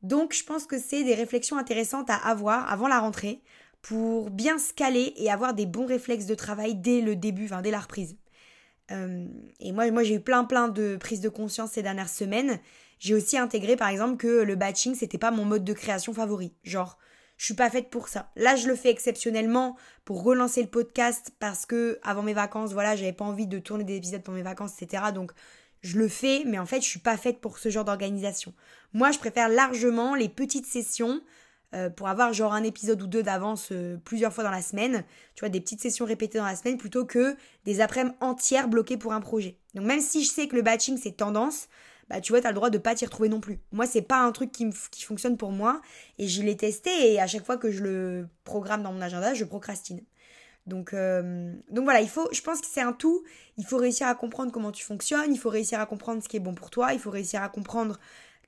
Donc 0.00 0.32
je 0.32 0.42
pense 0.42 0.64
que 0.64 0.78
c'est 0.78 1.04
des 1.04 1.14
réflexions 1.14 1.58
intéressantes 1.58 2.08
à 2.08 2.16
avoir 2.16 2.72
avant 2.72 2.88
la 2.88 2.98
rentrée 2.98 3.42
pour 3.82 4.30
bien 4.30 4.56
se 4.58 4.72
caler 4.72 5.12
et 5.16 5.30
avoir 5.30 5.52
des 5.52 5.66
bons 5.66 5.86
réflexes 5.86 6.24
de 6.24 6.34
travail 6.34 6.76
dès 6.76 7.02
le 7.02 7.14
début, 7.14 7.44
enfin 7.44 7.60
dès 7.60 7.70
la 7.70 7.80
reprise. 7.80 8.16
Euh, 8.90 9.26
et 9.60 9.72
moi, 9.72 9.90
moi 9.90 10.02
j'ai 10.02 10.14
eu 10.14 10.20
plein 10.20 10.44
plein 10.44 10.68
de 10.68 10.96
prises 10.96 11.20
de 11.20 11.28
conscience 11.28 11.72
ces 11.72 11.82
dernières 11.82 12.08
semaines. 12.08 12.58
J'ai 12.98 13.14
aussi 13.14 13.36
intégré 13.38 13.76
par 13.76 13.88
exemple 13.88 14.16
que 14.16 14.42
le 14.42 14.56
batching 14.56 14.94
c'était 14.94 15.18
pas 15.18 15.30
mon 15.30 15.44
mode 15.44 15.64
de 15.64 15.72
création 15.72 16.12
favori. 16.12 16.52
Genre, 16.64 16.98
je 17.36 17.44
suis 17.44 17.54
pas 17.54 17.68
faite 17.70 17.90
pour 17.90 18.08
ça. 18.08 18.30
Là, 18.36 18.56
je 18.56 18.66
le 18.66 18.74
fais 18.74 18.90
exceptionnellement 18.90 19.76
pour 20.04 20.22
relancer 20.22 20.62
le 20.62 20.68
podcast 20.68 21.32
parce 21.38 21.66
que 21.66 21.98
avant 22.02 22.22
mes 22.22 22.32
vacances, 22.32 22.72
voilà, 22.72 22.96
j'avais 22.96 23.12
pas 23.12 23.24
envie 23.24 23.46
de 23.46 23.58
tourner 23.58 23.84
des 23.84 23.96
épisodes 23.96 24.22
pour 24.22 24.32
mes 24.32 24.42
vacances, 24.42 24.80
etc. 24.80 25.04
Donc, 25.14 25.32
je 25.82 25.98
le 25.98 26.08
fais, 26.08 26.44
mais 26.46 26.58
en 26.58 26.66
fait, 26.66 26.80
je 26.80 26.88
suis 26.88 26.98
pas 26.98 27.16
faite 27.16 27.40
pour 27.40 27.58
ce 27.58 27.68
genre 27.68 27.84
d'organisation. 27.84 28.54
Moi, 28.94 29.10
je 29.10 29.18
préfère 29.18 29.48
largement 29.48 30.14
les 30.14 30.30
petites 30.30 30.66
sessions 30.66 31.20
euh, 31.74 31.90
pour 31.90 32.08
avoir 32.08 32.32
genre 32.32 32.54
un 32.54 32.62
épisode 32.62 33.02
ou 33.02 33.06
deux 33.06 33.22
d'avance 33.22 33.68
euh, 33.72 33.96
plusieurs 34.04 34.32
fois 34.32 34.44
dans 34.44 34.50
la 34.50 34.62
semaine, 34.62 35.04
tu 35.34 35.40
vois, 35.40 35.48
des 35.48 35.60
petites 35.60 35.80
sessions 35.80 36.06
répétées 36.06 36.38
dans 36.38 36.46
la 36.46 36.56
semaine 36.56 36.78
plutôt 36.78 37.04
que 37.04 37.36
des 37.64 37.80
après-midi 37.80 38.16
entières 38.20 38.68
bloquées 38.68 38.96
pour 38.96 39.12
un 39.12 39.20
projet. 39.20 39.58
Donc 39.74 39.84
même 39.84 40.00
si 40.00 40.24
je 40.24 40.30
sais 40.30 40.46
que 40.46 40.54
le 40.56 40.62
batching 40.62 40.96
c'est 40.96 41.16
tendance, 41.16 41.68
bah 42.08 42.20
tu 42.20 42.32
vois, 42.32 42.40
t'as 42.40 42.50
le 42.50 42.54
droit 42.54 42.70
de 42.70 42.78
pas 42.78 42.94
t'y 42.94 43.04
retrouver 43.04 43.28
non 43.28 43.40
plus. 43.40 43.58
Moi, 43.72 43.86
c'est 43.86 44.02
pas 44.02 44.18
un 44.18 44.32
truc 44.32 44.52
qui, 44.52 44.68
qui 44.90 45.02
fonctionne 45.04 45.36
pour 45.36 45.50
moi 45.50 45.80
et 46.18 46.28
je 46.28 46.42
l'ai 46.42 46.56
testé 46.56 47.12
et 47.12 47.20
à 47.20 47.26
chaque 47.26 47.44
fois 47.44 47.56
que 47.56 47.70
je 47.70 47.82
le 47.82 48.28
programme 48.44 48.82
dans 48.82 48.92
mon 48.92 49.00
agenda, 49.00 49.34
je 49.34 49.44
procrastine. 49.44 50.02
Donc, 50.66 50.94
euh, 50.94 51.52
donc 51.70 51.84
voilà, 51.84 52.00
il 52.00 52.08
faut, 52.08 52.28
je 52.32 52.40
pense 52.42 52.60
que 52.60 52.66
c'est 52.66 52.80
un 52.80 52.92
tout. 52.92 53.22
Il 53.56 53.64
faut 53.64 53.76
réussir 53.76 54.08
à 54.08 54.14
comprendre 54.14 54.52
comment 54.52 54.72
tu 54.72 54.84
fonctionnes, 54.84 55.32
il 55.32 55.38
faut 55.38 55.50
réussir 55.50 55.80
à 55.80 55.86
comprendre 55.86 56.22
ce 56.22 56.28
qui 56.28 56.36
est 56.36 56.40
bon 56.40 56.54
pour 56.54 56.70
toi, 56.70 56.92
il 56.92 56.98
faut 56.98 57.10
réussir 57.10 57.42
à 57.42 57.48
comprendre 57.48 57.98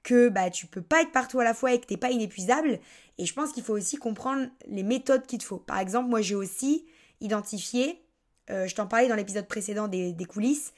que 0.02 0.28
bah 0.28 0.50
tu 0.50 0.66
peux 0.66 0.82
pas 0.82 1.02
être 1.02 1.12
partout 1.12 1.40
à 1.40 1.44
la 1.44 1.55
fois 1.55 1.72
et 1.72 1.81
que 1.81 1.87
t'es 1.87 1.96
pas 1.96 2.10
inépuisable. 2.10 2.81
Et 3.19 3.26
je 3.26 3.34
pense 3.34 3.52
qu'il 3.52 3.62
faut 3.62 3.75
aussi 3.75 3.96
comprendre 3.96 4.49
les 4.66 4.82
méthodes 4.82 5.26
qu'il 5.26 5.38
te 5.38 5.44
faut. 5.44 5.58
Par 5.58 5.78
exemple, 5.78 6.08
moi 6.08 6.20
j'ai 6.20 6.34
aussi 6.34 6.87
identifié, 7.20 8.02
euh, 8.50 8.66
je 8.66 8.75
t'en 8.75 8.87
parlais 8.87 9.08
dans 9.08 9.16
l'épisode 9.16 9.46
précédent 9.46 9.88
des, 9.88 10.14
coulisses, 10.28 10.72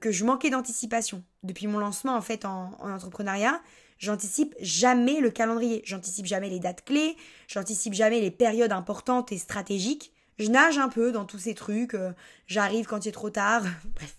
que 0.00 0.10
je 0.10 0.24
manquais 0.24 0.50
d'anticipation. 0.50 1.24
Depuis 1.42 1.66
mon 1.66 1.78
lancement 1.78 2.14
en 2.14 2.20
fait 2.20 2.44
en, 2.44 2.72
entrepreneuriat, 2.80 3.60
j'anticipe 3.98 4.54
jamais 4.60 5.20
le 5.20 5.30
calendrier, 5.30 5.82
j'anticipe 5.84 6.26
jamais 6.26 6.48
les 6.48 6.60
dates 6.60 6.84
clés, 6.84 7.16
j'anticipe 7.48 7.94
jamais 7.94 8.20
les 8.20 8.30
périodes 8.30 8.72
importantes 8.72 9.32
et 9.32 9.38
stratégiques. 9.38 10.12
Je 10.38 10.48
nage 10.48 10.78
un 10.78 10.88
peu 10.88 11.12
dans 11.12 11.24
tous 11.24 11.38
ces 11.38 11.54
trucs, 11.54 11.94
euh, 11.94 12.12
j'arrive 12.46 12.86
quand 12.86 13.04
il 13.04 13.08
est 13.08 13.12
trop 13.12 13.30
tard, 13.30 13.62
bref. 13.94 14.16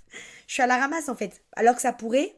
Je 0.48 0.54
suis 0.54 0.63
à 0.63 0.68
la 0.68 0.77
ramasse 0.77 1.10
en 1.10 1.15
fait. 1.15 1.42
Alors 1.56 1.75
que 1.75 1.81
ça 1.81 1.94
pourrait 1.94 2.36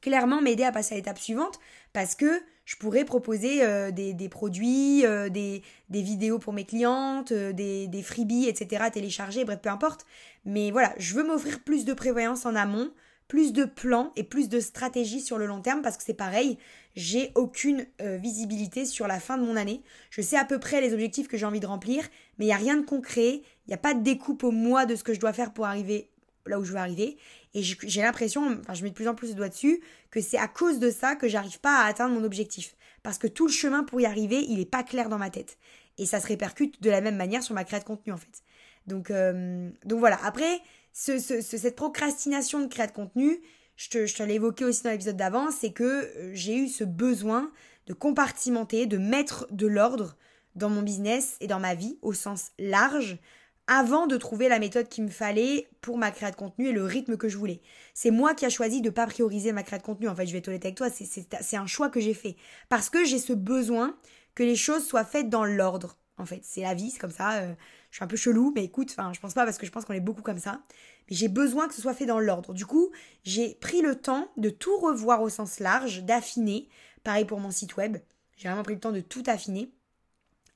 clairement 0.00 0.40
m'aider 0.40 0.64
à 0.64 0.72
passer 0.72 0.94
à 0.94 0.96
l'étape 0.98 1.18
suivante 1.18 1.58
parce 1.92 2.14
que 2.14 2.40
je 2.64 2.76
pourrais 2.76 3.04
proposer 3.04 3.62
euh, 3.62 3.90
des, 3.90 4.28
produits, 4.28 5.02
des, 5.30 5.62
des, 5.88 6.02
vidéos 6.02 6.38
pour 6.38 6.52
mes 6.52 6.64
clientes, 6.64 7.32
des, 7.32 7.86
des 7.86 8.02
freebies, 8.02 8.46
etc. 8.46 8.84
télécharger, 8.92 9.44
bref, 9.44 9.60
peu 9.62 9.70
importe. 9.70 10.04
Mais 10.44 10.70
voilà, 10.70 10.94
je 10.98 11.14
veux 11.14 11.24
m'offrir 11.24 11.60
plus 11.60 11.84
de 11.84 11.94
prévoyance 11.94 12.44
en 12.44 12.54
amont, 12.54 12.90
plus 13.28 13.52
de 13.52 13.64
plans 13.64 14.12
et 14.16 14.24
plus 14.24 14.48
de 14.48 14.58
stratégies 14.58 15.20
sur 15.20 15.38
le 15.38 15.46
long 15.46 15.60
terme 15.60 15.82
parce 15.82 15.96
que 15.96 16.02
c'est 16.02 16.14
pareil, 16.14 16.58
j'ai 16.96 17.30
aucune 17.34 17.86
euh, 18.00 18.16
visibilité 18.16 18.84
sur 18.86 19.06
la 19.06 19.20
fin 19.20 19.38
de 19.38 19.44
mon 19.44 19.54
année. 19.54 19.82
Je 20.10 20.22
sais 20.22 20.36
à 20.36 20.44
peu 20.44 20.58
près 20.58 20.80
les 20.80 20.94
objectifs 20.94 21.28
que 21.28 21.36
j'ai 21.36 21.46
envie 21.46 21.60
de 21.60 21.66
remplir, 21.66 22.02
mais 22.38 22.46
il 22.46 22.48
n'y 22.48 22.54
a 22.54 22.56
rien 22.56 22.76
de 22.76 22.84
concret, 22.84 23.34
il 23.36 23.68
n'y 23.68 23.74
a 23.74 23.78
pas 23.78 23.94
de 23.94 24.02
découpe 24.02 24.42
au 24.42 24.50
mois 24.50 24.86
de 24.86 24.96
ce 24.96 25.04
que 25.04 25.14
je 25.14 25.20
dois 25.20 25.34
faire 25.34 25.52
pour 25.52 25.66
arriver 25.66 26.08
là 26.46 26.58
où 26.58 26.64
je 26.64 26.72
veux 26.72 26.78
arriver. 26.78 27.18
Et 27.54 27.62
j'ai 27.62 28.02
l'impression, 28.02 28.58
enfin 28.60 28.74
je 28.74 28.82
mets 28.82 28.90
de 28.90 28.94
plus 28.94 29.08
en 29.08 29.14
plus 29.14 29.28
le 29.28 29.34
doigt 29.34 29.48
dessus, 29.48 29.80
que 30.10 30.20
c'est 30.20 30.38
à 30.38 30.48
cause 30.48 30.78
de 30.78 30.90
ça 30.90 31.16
que 31.16 31.28
j'arrive 31.28 31.60
pas 31.60 31.82
à 31.82 31.86
atteindre 31.86 32.14
mon 32.14 32.24
objectif. 32.24 32.76
Parce 33.02 33.18
que 33.18 33.26
tout 33.26 33.46
le 33.46 33.52
chemin 33.52 33.84
pour 33.84 34.00
y 34.00 34.06
arriver, 34.06 34.44
il 34.48 34.58
n'est 34.58 34.66
pas 34.66 34.82
clair 34.82 35.08
dans 35.08 35.18
ma 35.18 35.30
tête. 35.30 35.58
Et 35.96 36.06
ça 36.06 36.20
se 36.20 36.26
répercute 36.26 36.82
de 36.82 36.90
la 36.90 37.00
même 37.00 37.16
manière 37.16 37.42
sur 37.42 37.54
ma 37.54 37.64
création 37.64 37.94
de 37.94 37.96
contenu 37.96 38.12
en 38.12 38.18
fait. 38.18 38.42
Donc, 38.86 39.10
euh, 39.10 39.70
donc 39.84 39.98
voilà. 39.98 40.18
Après, 40.24 40.60
cette 40.92 41.76
procrastination 41.76 42.60
de 42.60 42.66
créer 42.66 42.86
de 42.86 42.92
contenu, 42.92 43.40
je 43.76 43.88
te, 43.88 44.06
je 44.06 44.22
l'ai 44.24 44.34
évoqué 44.34 44.64
aussi 44.64 44.82
dans 44.82 44.90
l'épisode 44.90 45.16
d'avant, 45.16 45.50
c'est 45.50 45.72
que 45.72 45.84
euh, 45.84 46.30
j'ai 46.34 46.56
eu 46.56 46.68
ce 46.68 46.84
besoin 46.84 47.52
de 47.86 47.94
compartimenter, 47.94 48.86
de 48.86 48.98
mettre 48.98 49.46
de 49.50 49.66
l'ordre 49.66 50.16
dans 50.54 50.68
mon 50.68 50.82
business 50.82 51.36
et 51.40 51.46
dans 51.46 51.60
ma 51.60 51.74
vie 51.74 51.98
au 52.02 52.12
sens 52.12 52.50
large 52.58 53.18
avant 53.68 54.06
de 54.06 54.16
trouver 54.16 54.48
la 54.48 54.58
méthode 54.58 54.88
qu'il 54.88 55.04
me 55.04 55.10
fallait 55.10 55.68
pour 55.82 55.98
ma 55.98 56.10
création 56.10 56.46
de 56.46 56.50
contenu 56.50 56.68
et 56.68 56.72
le 56.72 56.84
rythme 56.84 57.16
que 57.16 57.28
je 57.28 57.36
voulais. 57.36 57.60
C'est 57.94 58.10
moi 58.10 58.34
qui 58.34 58.46
a 58.46 58.48
choisi 58.48 58.80
de 58.80 58.88
ne 58.88 58.92
pas 58.92 59.06
prioriser 59.06 59.52
ma 59.52 59.62
création 59.62 59.92
de 59.92 59.94
contenu. 59.94 60.08
En 60.08 60.16
fait, 60.16 60.26
je 60.26 60.32
vais 60.32 60.38
être 60.38 60.48
honnête 60.48 60.64
avec 60.64 60.76
toi, 60.76 60.88
c'est 60.90 61.56
un 61.56 61.66
choix 61.66 61.90
que 61.90 62.00
j'ai 62.00 62.14
fait. 62.14 62.36
Parce 62.70 62.90
que 62.90 63.04
j'ai 63.04 63.18
ce 63.18 63.34
besoin 63.34 63.96
que 64.34 64.42
les 64.42 64.56
choses 64.56 64.86
soient 64.86 65.04
faites 65.04 65.28
dans 65.28 65.44
l'ordre. 65.44 65.98
En 66.16 66.26
fait, 66.26 66.40
c'est 66.42 66.62
la 66.62 66.74
vie, 66.74 66.90
c'est 66.90 66.98
comme 66.98 67.10
ça. 67.10 67.42
Euh, 67.42 67.54
je 67.90 67.96
suis 67.96 68.04
un 68.04 68.08
peu 68.08 68.16
chelou, 68.16 68.52
mais 68.54 68.64
écoute, 68.64 68.88
enfin, 68.90 69.12
je 69.12 69.20
pense 69.20 69.34
pas 69.34 69.44
parce 69.44 69.58
que 69.58 69.66
je 69.66 69.70
pense 69.70 69.84
qu'on 69.84 69.94
est 69.94 70.00
beaucoup 70.00 70.22
comme 70.22 70.38
ça. 70.38 70.62
Mais 71.08 71.16
j'ai 71.16 71.28
besoin 71.28 71.68
que 71.68 71.74
ce 71.74 71.82
soit 71.82 71.94
fait 71.94 72.06
dans 72.06 72.18
l'ordre. 72.18 72.54
Du 72.54 72.66
coup, 72.66 72.90
j'ai 73.22 73.54
pris 73.54 73.82
le 73.82 73.94
temps 73.94 74.30
de 74.36 74.50
tout 74.50 74.76
revoir 74.78 75.22
au 75.22 75.28
sens 75.28 75.60
large, 75.60 76.02
d'affiner. 76.04 76.68
Pareil 77.04 77.24
pour 77.24 77.38
mon 77.38 77.50
site 77.50 77.76
web. 77.76 77.98
J'ai 78.36 78.48
vraiment 78.48 78.64
pris 78.64 78.74
le 78.74 78.80
temps 78.80 78.92
de 78.92 79.00
tout 79.00 79.22
affiner 79.26 79.70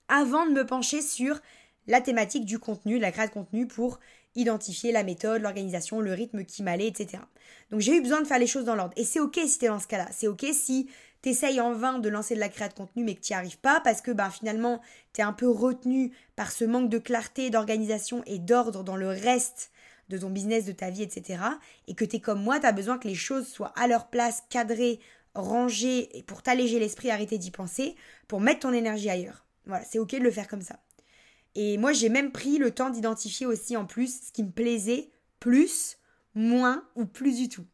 avant 0.09 0.47
de 0.47 0.53
me 0.53 0.67
pencher 0.67 1.01
sur 1.01 1.41
la 1.87 2.01
thématique 2.01 2.45
du 2.45 2.59
contenu, 2.59 2.99
la 2.99 3.13
création 3.13 3.41
de 3.41 3.45
contenu 3.45 3.67
pour 3.67 3.99
identifier 4.35 4.93
la 4.93 5.05
méthode, 5.05 5.43
l'organisation, 5.43 6.01
le 6.01 6.13
rythme 6.13 6.45
qui 6.45 6.63
m'allait, 6.63 6.89
etc. 6.89 7.23
Donc 7.71 7.81
j'ai 7.81 7.97
eu 7.97 8.01
besoin 8.01 8.23
de 8.23 8.27
faire 8.27 8.39
les 8.39 8.47
choses 8.47 8.65
dans 8.65 8.75
l'ordre. 8.75 8.95
Et 8.97 9.05
c'est 9.05 9.21
ok 9.21 9.39
si 9.47 9.59
t'es 9.59 9.69
dans 9.69 9.81
ce 9.81 9.87
cas-là. 9.87 10.09
C'est 10.13 10.27
ok 10.27 10.47
si 10.53 10.89
t'essayes 11.21 11.61
en 11.61 11.73
vain 11.73 11.99
de 11.99 12.09
lancer 12.09 12.35
de 12.35 12.41
la 12.41 12.49
création 12.49 12.75
de 12.75 12.89
contenu 12.89 13.05
mais 13.05 13.15
que 13.15 13.21
t'y 13.21 13.35
arrives 13.35 13.59
pas 13.59 13.81
parce 13.81 14.01
que 14.01 14.11
bah, 14.11 14.31
finalement 14.31 14.81
t'es 15.13 15.23
un 15.23 15.33
peu 15.33 15.49
retenu 15.49 16.13
par 16.37 16.51
ce 16.51 16.65
manque 16.65 16.89
de 16.89 16.99
clarté, 16.99 17.51
d'organisation 17.51 18.23
et 18.27 18.39
d'ordre 18.39 18.83
dans 18.83 18.97
le 18.97 19.09
reste 19.09 19.71
de 20.09 20.19
ton 20.19 20.31
business, 20.31 20.65
de 20.65 20.73
ta 20.73 20.91
vie, 20.91 21.03
etc. 21.03 21.43
Et 21.89 21.95
que 21.95 22.05
tu 22.05 22.17
es 22.17 22.21
comme 22.21 22.43
moi, 22.43 22.61
tu 22.61 22.67
as 22.67 22.73
besoin 22.73 22.99
que 22.99 23.09
les 23.09 23.15
choses 23.15 23.47
soient 23.49 23.73
à 23.77 23.87
leur 23.87 24.09
place, 24.09 24.43
cadrées, 24.51 25.01
rangées, 25.35 26.17
et 26.17 26.23
pour 26.23 26.43
t'alléger 26.43 26.79
l'esprit, 26.79 27.11
arrêter 27.11 27.39
d'y 27.39 27.51
penser, 27.51 27.97
pour 28.29 28.41
mettre 28.41 28.61
ton 28.61 28.73
énergie 28.73 29.09
ailleurs. 29.09 29.47
Voilà, 29.67 29.85
c'est 29.85 29.99
ok 29.99 30.13
de 30.13 30.19
le 30.19 30.31
faire 30.31 30.49
comme 30.49 30.63
ça. 30.63 30.79
Et 31.55 31.77
moi, 31.79 31.93
j'ai 31.93 32.09
même 32.09 32.33
pris 32.33 32.59
le 32.59 32.71
temps 32.71 32.91
d'identifier 32.91 33.47
aussi 33.47 33.77
en 33.77 33.85
plus 33.85 34.21
ce 34.27 34.33
qui 34.33 34.43
me 34.43 34.51
plaisait 34.51 35.11
plus, 35.41 35.99
moins 36.35 36.85
ou 36.97 37.05
plus 37.05 37.37
du 37.37 37.49
tout. 37.49 37.65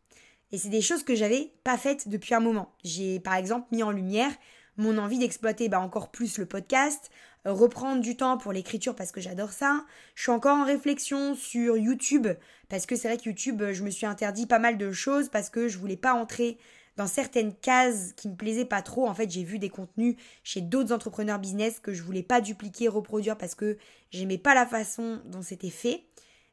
Et 0.50 0.58
c'est 0.58 0.70
des 0.70 0.80
choses 0.80 1.02
que 1.02 1.14
j'avais 1.14 1.52
pas 1.62 1.76
faites 1.76 2.08
depuis 2.08 2.34
un 2.34 2.40
moment. 2.40 2.74
J'ai 2.82 3.20
par 3.20 3.34
exemple 3.34 3.68
mis 3.70 3.82
en 3.82 3.90
lumière 3.90 4.32
mon 4.78 4.96
envie 4.96 5.18
d'exploiter 5.18 5.68
bah, 5.68 5.80
encore 5.80 6.10
plus 6.10 6.38
le 6.38 6.46
podcast, 6.46 7.10
euh, 7.46 7.52
reprendre 7.52 8.00
du 8.00 8.16
temps 8.16 8.38
pour 8.38 8.52
l'écriture 8.52 8.94
parce 8.94 9.12
que 9.12 9.20
j'adore 9.20 9.50
ça. 9.50 9.84
Je 10.14 10.22
suis 10.22 10.30
encore 10.30 10.56
en 10.56 10.64
réflexion 10.64 11.34
sur 11.34 11.76
YouTube 11.76 12.28
parce 12.68 12.86
que 12.86 12.96
c'est 12.96 13.08
vrai 13.08 13.18
que 13.18 13.24
YouTube, 13.24 13.62
je 13.72 13.82
me 13.82 13.90
suis 13.90 14.06
interdit 14.06 14.46
pas 14.46 14.60
mal 14.60 14.78
de 14.78 14.92
choses 14.92 15.28
parce 15.28 15.50
que 15.50 15.68
je 15.68 15.78
voulais 15.78 15.96
pas 15.96 16.14
entrer 16.14 16.58
dans 16.98 17.06
certaines 17.06 17.54
cases 17.54 18.12
qui 18.16 18.28
me 18.28 18.34
plaisaient 18.34 18.64
pas 18.64 18.82
trop. 18.82 19.06
En 19.06 19.14
fait, 19.14 19.30
j'ai 19.30 19.44
vu 19.44 19.60
des 19.60 19.68
contenus 19.68 20.16
chez 20.42 20.60
d'autres 20.60 20.92
entrepreneurs 20.92 21.38
business 21.38 21.78
que 21.78 21.94
je 21.94 22.02
voulais 22.02 22.24
pas 22.24 22.40
dupliquer, 22.40 22.88
reproduire 22.88 23.38
parce 23.38 23.54
que 23.54 23.78
j'aimais 24.10 24.36
pas 24.36 24.52
la 24.52 24.66
façon 24.66 25.22
dont 25.24 25.40
c'était 25.40 25.70
fait. 25.70 26.02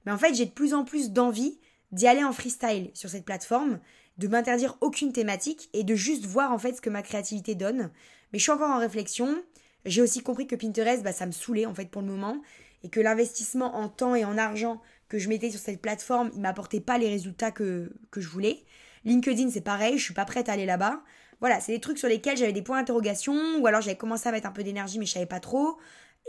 Mais 0.06 0.12
en 0.12 0.20
fait, 0.20 0.36
j'ai 0.36 0.46
de 0.46 0.52
plus 0.52 0.76
en 0.76 0.86
plus 0.86 1.12
d'envie 1.12 1.60
d'y 1.92 2.06
aller 2.08 2.24
en 2.24 2.32
freestyle 2.32 2.92
sur 2.94 3.10
cette 3.10 3.26
plateforme, 3.26 3.80
de 4.20 4.28
m'interdire 4.28 4.78
aucune 4.82 5.12
thématique 5.12 5.68
et 5.74 5.84
de 5.84 5.96
juste 5.96 6.28
voir 6.28 6.52
en 6.52 6.60
fait 6.60 6.74
ce 6.74 6.82
que 6.82 6.92
ma 6.92 7.02
créativité 7.02 7.56
donne. 7.56 7.90
Mais 8.32 8.38
je 8.38 8.44
suis 8.44 8.52
encore 8.52 8.70
en 8.70 8.80
réflexion. 8.80 9.42
J'ai 9.84 10.04
aussi 10.04 10.22
compris 10.22 10.46
que 10.46 10.56
Pinterest, 10.56 11.02
bah, 11.02 11.12
ça 11.12 11.26
me 11.26 11.32
saoulait 11.32 11.66
en 11.66 11.74
fait 11.74 11.90
pour 11.90 12.04
le 12.04 12.08
moment 12.08 12.40
et 12.84 12.90
que 12.90 13.00
l'investissement 13.00 13.76
en 13.76 13.90
temps 13.90 14.14
et 14.14 14.26
en 14.26 14.38
argent 14.38 14.80
que 15.10 15.18
je 15.18 15.28
mettais 15.28 15.50
sur 15.50 15.60
cette 15.60 15.82
plateforme, 15.82 16.30
il 16.36 16.42
m'apportait 16.42 16.82
pas 16.82 17.00
les 17.00 17.10
résultats 17.10 17.50
que, 17.50 17.92
que 18.12 18.22
je 18.22 18.30
voulais. 18.30 18.64
LinkedIn, 19.06 19.50
c'est 19.50 19.62
pareil, 19.62 19.98
je 19.98 20.04
suis 20.04 20.14
pas 20.14 20.26
prête 20.26 20.50
à 20.50 20.54
aller 20.54 20.66
là-bas. 20.66 21.02
Voilà, 21.40 21.60
c'est 21.60 21.72
des 21.72 21.80
trucs 21.80 21.98
sur 21.98 22.08
lesquels 22.08 22.38
j'avais 22.38 22.54
des 22.54 22.62
points 22.62 22.80
d'interrogation 22.80 23.58
ou 23.60 23.68
alors 23.68 23.82
j'avais 23.82 23.98
commencé 23.98 24.28
à 24.28 24.32
mettre 24.32 24.48
un 24.48 24.52
peu 24.52 24.64
d'énergie 24.64 25.00
mais 25.00 25.06
je 25.06 25.14
savais 25.14 25.26
pas 25.26 25.40
trop. 25.40 25.78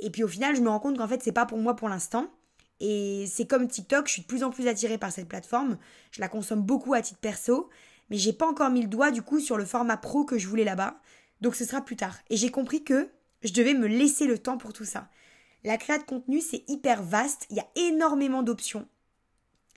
Et 0.03 0.11
puis 0.11 0.23
au 0.25 0.29
final, 0.29 0.55
je 0.57 0.61
me 0.61 0.69
rends 0.69 0.81
compte 0.81 0.99
qu'en 0.99 1.09
fait, 1.09 1.23
c'est 1.23 1.33
pas 1.33 1.47
pour 1.47 1.59
moi 1.59 1.75
pour 1.75 1.89
l'instant. 1.89 2.31
Et 2.81 3.27
c'est 3.27 3.47
comme 3.47 3.69
TikTok, 3.69 4.07
je 4.07 4.13
suis 4.13 4.23
de 4.23 4.27
plus 4.27 4.45
en 4.45 4.51
plus 4.51 4.69
attirée 4.69 4.99
par 4.99 5.11
cette 5.11 5.29
plateforme. 5.29 5.79
Je 6.11 6.21
la 6.21 6.29
consomme 6.29 6.63
beaucoup 6.63 6.93
à 6.93 7.01
titre 7.01 7.21
perso, 7.21 7.71
mais 8.11 8.19
j'ai 8.19 8.33
pas 8.33 8.47
encore 8.47 8.71
mis 8.71 8.83
le 8.83 8.89
doigt 8.89 9.11
du 9.11 9.23
coup 9.23 9.41
sur 9.41 9.57
le 9.57 9.65
format 9.65 9.97
pro 9.97 10.25
que 10.25 10.39
je 10.39 10.49
voulais 10.49 10.65
là-bas. 10.65 11.01
Donc 11.41 11.55
ce 11.55 11.65
sera 11.65 11.81
plus 11.81 11.97
tard. 11.97 12.19
Et 12.29 12.37
j'ai 12.37 12.51
compris 12.51 12.85
que 12.85 13.09
je 13.43 13.53
devais 13.53 13.75
me 13.75 13.87
laisser 13.87 14.27
le 14.27 14.39
temps 14.39 14.59
pour 14.59 14.73
tout 14.73 14.85
ça. 14.85 15.09
La 15.65 15.79
création 15.79 16.03
de 16.03 16.09
contenu, 16.09 16.41
c'est 16.41 16.65
hyper 16.69 17.03
vaste, 17.03 17.47
il 17.51 17.57
y 17.57 17.61
a 17.61 17.67
énormément 17.75 18.43
d'options, 18.43 18.87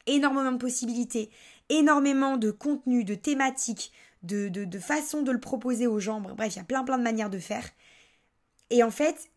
énormément 0.06 0.52
de 0.52 0.58
possibilités, 0.58 1.32
énormément 1.70 2.38
de 2.38 2.52
contenu, 2.52 3.04
de 3.04 3.16
thématiques, 3.16 3.92
de, 4.24 4.50
de, 4.50 4.66
de 4.66 4.80
façons 4.80 5.22
de 5.22 5.32
le 5.32 5.40
proposer 5.40 5.88
aux 5.88 6.00
gens. 6.00 6.20
Bref, 6.20 6.56
il 6.56 6.58
y 6.58 6.62
a 6.62 6.66
plein 6.66 6.84
plein 6.84 6.98
de 6.98 7.04
manières 7.04 7.30
de 7.30 7.40
faire. 7.40 7.66
Et 8.70 8.84
en 8.84 8.92
fait, 8.92 9.30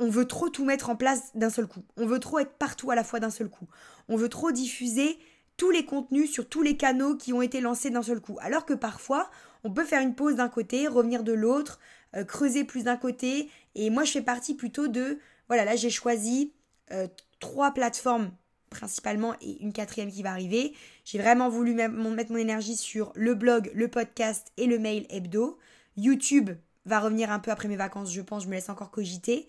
on 0.00 0.08
veut 0.08 0.26
trop 0.26 0.48
tout 0.48 0.64
mettre 0.64 0.90
en 0.90 0.96
place 0.96 1.30
d'un 1.34 1.50
seul 1.50 1.66
coup. 1.66 1.84
On 1.96 2.06
veut 2.06 2.18
trop 2.18 2.38
être 2.38 2.54
partout 2.54 2.90
à 2.90 2.94
la 2.94 3.04
fois 3.04 3.20
d'un 3.20 3.30
seul 3.30 3.48
coup. 3.48 3.66
On 4.08 4.16
veut 4.16 4.28
trop 4.28 4.52
diffuser 4.52 5.18
tous 5.56 5.70
les 5.70 5.84
contenus 5.84 6.30
sur 6.30 6.48
tous 6.48 6.62
les 6.62 6.76
canaux 6.76 7.16
qui 7.16 7.32
ont 7.32 7.42
été 7.42 7.60
lancés 7.60 7.90
d'un 7.90 8.02
seul 8.02 8.20
coup. 8.20 8.36
Alors 8.40 8.66
que 8.66 8.74
parfois, 8.74 9.30
on 9.62 9.72
peut 9.72 9.84
faire 9.84 10.02
une 10.02 10.14
pause 10.14 10.36
d'un 10.36 10.48
côté, 10.48 10.88
revenir 10.88 11.22
de 11.22 11.32
l'autre, 11.32 11.78
euh, 12.16 12.24
creuser 12.24 12.64
plus 12.64 12.84
d'un 12.84 12.96
côté. 12.96 13.48
Et 13.74 13.90
moi, 13.90 14.04
je 14.04 14.12
fais 14.12 14.22
partie 14.22 14.54
plutôt 14.54 14.88
de, 14.88 15.20
voilà, 15.48 15.64
là, 15.64 15.76
j'ai 15.76 15.90
choisi 15.90 16.52
euh, 16.90 17.06
trois 17.38 17.72
plateformes 17.72 18.32
principalement 18.74 19.34
et 19.40 19.62
une 19.62 19.72
quatrième 19.72 20.10
qui 20.10 20.22
va 20.22 20.30
arriver. 20.30 20.74
J'ai 21.04 21.18
vraiment 21.18 21.48
voulu 21.48 21.74
mettre 21.74 21.94
mon 21.94 22.36
énergie 22.36 22.76
sur 22.76 23.12
le 23.14 23.34
blog, 23.34 23.70
le 23.74 23.88
podcast 23.88 24.52
et 24.56 24.66
le 24.66 24.78
mail 24.78 25.06
hebdo. 25.08 25.58
YouTube 25.96 26.50
va 26.84 27.00
revenir 27.00 27.30
un 27.30 27.38
peu 27.38 27.50
après 27.50 27.68
mes 27.68 27.76
vacances, 27.76 28.12
je 28.12 28.20
pense, 28.20 28.42
je 28.42 28.48
me 28.48 28.54
laisse 28.54 28.68
encore 28.68 28.90
cogiter. 28.90 29.48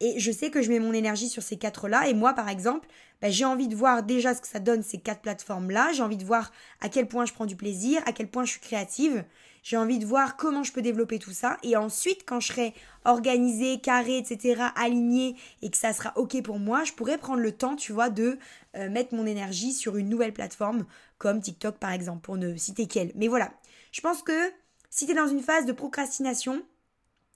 Et 0.00 0.18
je 0.18 0.32
sais 0.32 0.50
que 0.50 0.62
je 0.62 0.70
mets 0.70 0.80
mon 0.80 0.92
énergie 0.92 1.28
sur 1.28 1.42
ces 1.42 1.58
quatre-là. 1.58 2.08
Et 2.08 2.14
moi, 2.14 2.32
par 2.32 2.48
exemple, 2.48 2.88
bah, 3.20 3.30
j'ai 3.30 3.44
envie 3.44 3.68
de 3.68 3.76
voir 3.76 4.02
déjà 4.02 4.34
ce 4.34 4.40
que 4.40 4.48
ça 4.48 4.58
donne 4.58 4.82
ces 4.82 4.98
quatre 4.98 5.20
plateformes-là. 5.20 5.92
J'ai 5.92 6.02
envie 6.02 6.16
de 6.16 6.24
voir 6.24 6.52
à 6.80 6.88
quel 6.88 7.06
point 7.06 7.26
je 7.26 7.34
prends 7.34 7.46
du 7.46 7.56
plaisir, 7.56 8.02
à 8.06 8.12
quel 8.12 8.28
point 8.28 8.44
je 8.44 8.52
suis 8.52 8.60
créative. 8.60 9.24
J'ai 9.62 9.76
envie 9.76 9.98
de 9.98 10.06
voir 10.06 10.36
comment 10.36 10.62
je 10.62 10.72
peux 10.72 10.80
développer 10.80 11.18
tout 11.18 11.32
ça. 11.32 11.58
Et 11.62 11.76
ensuite, 11.76 12.22
quand 12.26 12.40
je 12.40 12.48
serai 12.48 12.74
organisée, 13.04 13.78
carrée, 13.80 14.16
etc., 14.16 14.62
alignée 14.74 15.36
et 15.60 15.70
que 15.70 15.76
ça 15.76 15.92
sera 15.92 16.12
OK 16.16 16.42
pour 16.42 16.58
moi, 16.58 16.84
je 16.84 16.92
pourrais 16.92 17.18
prendre 17.18 17.40
le 17.40 17.52
temps, 17.52 17.76
tu 17.76 17.92
vois, 17.92 18.08
de 18.08 18.38
euh, 18.76 18.88
mettre 18.88 19.14
mon 19.14 19.26
énergie 19.26 19.72
sur 19.74 19.96
une 19.96 20.08
nouvelle 20.08 20.32
plateforme 20.32 20.86
comme 21.18 21.42
TikTok, 21.42 21.76
par 21.76 21.92
exemple, 21.92 22.22
pour 22.22 22.38
ne 22.38 22.56
citer 22.56 22.86
qu'elle. 22.86 23.12
Mais 23.16 23.28
voilà, 23.28 23.52
je 23.92 24.00
pense 24.00 24.22
que 24.22 24.50
si 24.88 25.04
tu 25.04 25.12
es 25.12 25.14
dans 25.14 25.28
une 25.28 25.42
phase 25.42 25.66
de 25.66 25.72
procrastination 25.72 26.62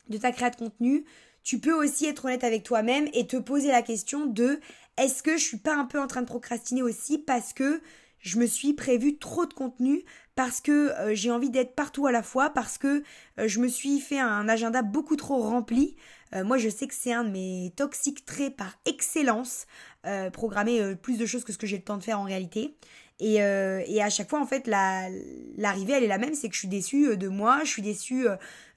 de 0.09 0.17
ta 0.17 0.33
création 0.33 0.65
de 0.65 0.71
contenu, 0.71 1.05
tu 1.45 1.61
peux 1.61 1.73
aussi 1.73 2.07
être 2.07 2.25
honnête 2.25 2.43
avec 2.43 2.65
toi-même 2.65 3.09
et 3.13 3.27
te 3.27 3.37
poser 3.37 3.69
la 3.69 3.83
question 3.83 4.27
de 4.27 4.59
est-ce 4.97 5.23
que 5.23 5.37
je 5.37 5.45
suis 5.45 5.59
pas 5.59 5.77
un 5.77 5.85
peu 5.85 6.01
en 6.01 6.07
train 6.07 6.23
de 6.23 6.27
procrastiner 6.27 6.83
aussi 6.83 7.19
parce 7.19 7.53
que 7.53 7.81
je 8.19 8.39
me 8.39 8.47
suis 8.47 8.73
prévu 8.73 9.19
trop 9.19 9.45
de 9.45 9.53
contenu 9.53 10.05
parce 10.35 10.61
que 10.61 10.91
euh, 10.99 11.15
j'ai 11.15 11.31
envie 11.31 11.51
d'être 11.51 11.75
partout 11.75 12.07
à 12.07 12.13
la 12.13 12.23
fois, 12.23 12.51
parce 12.51 12.79
que 12.79 13.03
euh, 13.39 13.47
je 13.47 13.61
me 13.61 13.69
suis 13.69 14.01
fait 14.01 14.19
un 14.19 14.49
agenda 14.49 14.83
beaucoup 14.83 15.17
trop 15.17 15.41
rempli. 15.41 15.97
Euh, 16.35 16.43
moi, 16.43 16.59
je 16.59 16.69
sais 16.69 16.89
que 16.89 16.95
c'est 16.95 17.13
un 17.13 17.25
de 17.25 17.31
mes 17.31 17.73
toxiques 17.77 18.25
traits 18.25 18.57
par 18.57 18.79
excellence, 18.87 19.67
programmer 20.35 20.95
plus 20.97 21.17
de 21.17 21.25
choses 21.25 21.45
que 21.45 21.53
ce 21.53 21.57
que 21.57 21.67
j'ai 21.67 21.79
le 21.79 21.83
temps 21.83 21.97
de 21.97 22.03
faire 22.03 22.21
en 22.21 22.25
réalité. 22.25 22.77
Et, 23.21 23.35
et 23.37 24.03
à 24.03 24.11
chaque 24.11 24.29
fois, 24.29 24.41
en 24.41 24.47
fait, 24.47 24.67
l'arrivée, 24.67 25.93
elle 25.93 26.03
est 26.05 26.09
la 26.09 26.19
même, 26.19 26.35
c'est 26.35 26.49
que 26.49 26.55
je 26.55 26.59
suis 26.59 26.69
déçue 26.69 27.17
de 27.17 27.29
moi, 27.29 27.61
je 27.63 27.69
suis 27.71 27.83
déçue 27.83 28.27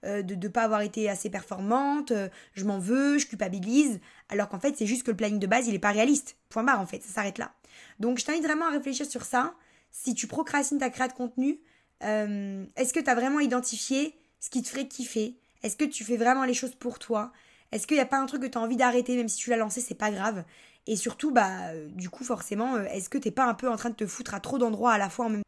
euh, 0.08 0.22
de 0.22 0.36
ne 0.36 0.48
pas 0.48 0.62
avoir 0.62 0.82
été 0.82 1.10
assez 1.10 1.29
performante, 1.29 2.12
euh, 2.12 2.29
je 2.53 2.63
m'en 2.65 2.77
veux, 2.77 3.17
je 3.17 3.25
culpabilise, 3.25 4.00
alors 4.29 4.48
qu'en 4.48 4.60
fait 4.60 4.77
c'est 4.77 4.86
juste 4.86 5.01
que 5.01 5.10
le 5.10 5.17
planning 5.17 5.39
de 5.39 5.48
base 5.48 5.67
il 5.67 5.74
n'est 5.74 5.79
pas 5.79 5.91
réaliste. 5.91 6.38
Point 6.50 6.63
barre 6.63 6.79
en 6.79 6.86
fait, 6.86 7.01
ça 7.01 7.12
s'arrête 7.12 7.39
là. 7.39 7.51
Donc 8.00 8.20
je 8.20 8.25
t'invite 8.25 8.44
vraiment 8.44 8.67
à 8.67 8.70
réfléchir 8.70 9.08
sur 9.08 9.24
ça. 9.24 9.56
Si 9.89 10.13
tu 10.13 10.27
procrastines 10.27 10.77
ta 10.77 10.91
création 10.91 11.13
de 11.13 11.17
contenu, 11.17 11.60
euh, 12.03 12.63
est-ce 12.75 12.94
que 12.94 13.00
tu 13.00 13.10
as 13.10 13.15
vraiment 13.15 13.39
identifié 13.39 14.13
ce 14.39 14.51
qui 14.51 14.62
te 14.62 14.70
ferait 14.70 14.88
kiffer? 14.88 15.36
Est-ce 15.63 15.75
que 15.75 15.86
tu 15.86 16.03
fais 16.03 16.17
vraiment 16.17 16.44
les 16.44 16.53
choses 16.53 16.75
pour 16.75 17.00
toi? 17.00 17.34
Est-ce 17.72 17.88
qu'il 17.88 17.98
n'y 17.98 18.01
a 18.01 18.06
pas 18.06 18.20
un 18.20 18.27
truc 18.27 18.44
que 18.44 18.48
tu 18.48 18.58
as 18.58 18.62
envie 18.62 18.77
d'arrêter 18.77 19.15
même 19.15 19.27
si 19.27 19.38
tu 19.38 19.50
l'as 19.50 19.58
lancé, 19.58 19.82
c'est 19.82 19.96
pas 19.96 20.12
grave? 20.12 20.44
Et 20.88 20.96
surtout, 20.96 21.32
bah, 21.32 21.74
du 21.96 22.10
coup, 22.10 22.24
forcément, 22.24 22.77
est-ce 22.77 23.10
que 23.10 23.17
t'es 23.17 23.32
pas 23.32 23.46
un 23.46 23.53
peu 23.53 23.70
en 23.70 23.75
train 23.75 23.89
de 23.89 23.96
te 23.96 24.08
foutre 24.08 24.34
à 24.34 24.39
trop 24.39 24.58
d'endroits 24.58 24.94
à 24.94 24.98
la 24.98 25.10
fois 25.10 25.25
en 25.25 25.29
même 25.29 25.41
temps? 25.41 25.44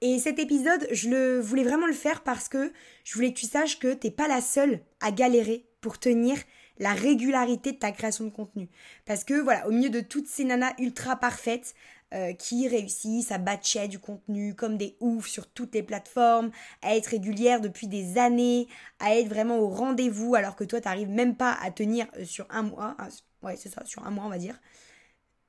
Et 0.00 0.18
cet 0.18 0.38
épisode, 0.38 0.86
je 0.92 1.08
le 1.08 1.40
voulais 1.40 1.64
vraiment 1.64 1.86
le 1.86 1.92
faire 1.92 2.22
parce 2.22 2.48
que 2.48 2.72
je 3.02 3.14
voulais 3.14 3.32
que 3.32 3.38
tu 3.38 3.46
saches 3.46 3.78
que 3.80 3.92
t'es 3.94 4.12
pas 4.12 4.28
la 4.28 4.40
seule 4.40 4.80
à 5.00 5.10
galérer 5.10 5.66
pour 5.80 5.98
tenir 5.98 6.36
la 6.78 6.92
régularité 6.92 7.72
de 7.72 7.78
ta 7.78 7.90
création 7.90 8.24
de 8.24 8.30
contenu. 8.30 8.68
Parce 9.06 9.24
que 9.24 9.34
voilà, 9.34 9.66
au 9.66 9.72
milieu 9.72 9.90
de 9.90 10.00
toutes 10.00 10.28
ces 10.28 10.44
nanas 10.44 10.74
ultra 10.78 11.16
parfaites 11.16 11.74
euh, 12.14 12.32
qui 12.32 12.68
réussissent 12.68 13.32
à 13.32 13.38
batcher 13.38 13.88
du 13.88 13.98
contenu 13.98 14.54
comme 14.54 14.76
des 14.78 14.96
oufs 15.00 15.26
sur 15.26 15.46
toutes 15.48 15.74
les 15.74 15.82
plateformes, 15.82 16.50
à 16.82 16.94
être 16.96 17.08
régulières 17.08 17.60
depuis 17.60 17.88
des 17.88 18.18
années, 18.18 18.68
à 19.00 19.16
être 19.16 19.28
vraiment 19.28 19.58
au 19.58 19.68
rendez-vous 19.68 20.34
alors 20.36 20.54
que 20.54 20.64
toi 20.64 20.80
t'arrives 20.80 21.10
même 21.10 21.36
pas 21.36 21.58
à 21.60 21.70
tenir 21.72 22.06
euh, 22.18 22.24
sur 22.24 22.46
un 22.50 22.62
mois, 22.62 22.96
ouais 23.42 23.56
c'est 23.56 23.68
ça, 23.68 23.84
sur 23.84 24.06
un 24.06 24.10
mois 24.10 24.24
on 24.24 24.30
va 24.30 24.38
dire. 24.38 24.58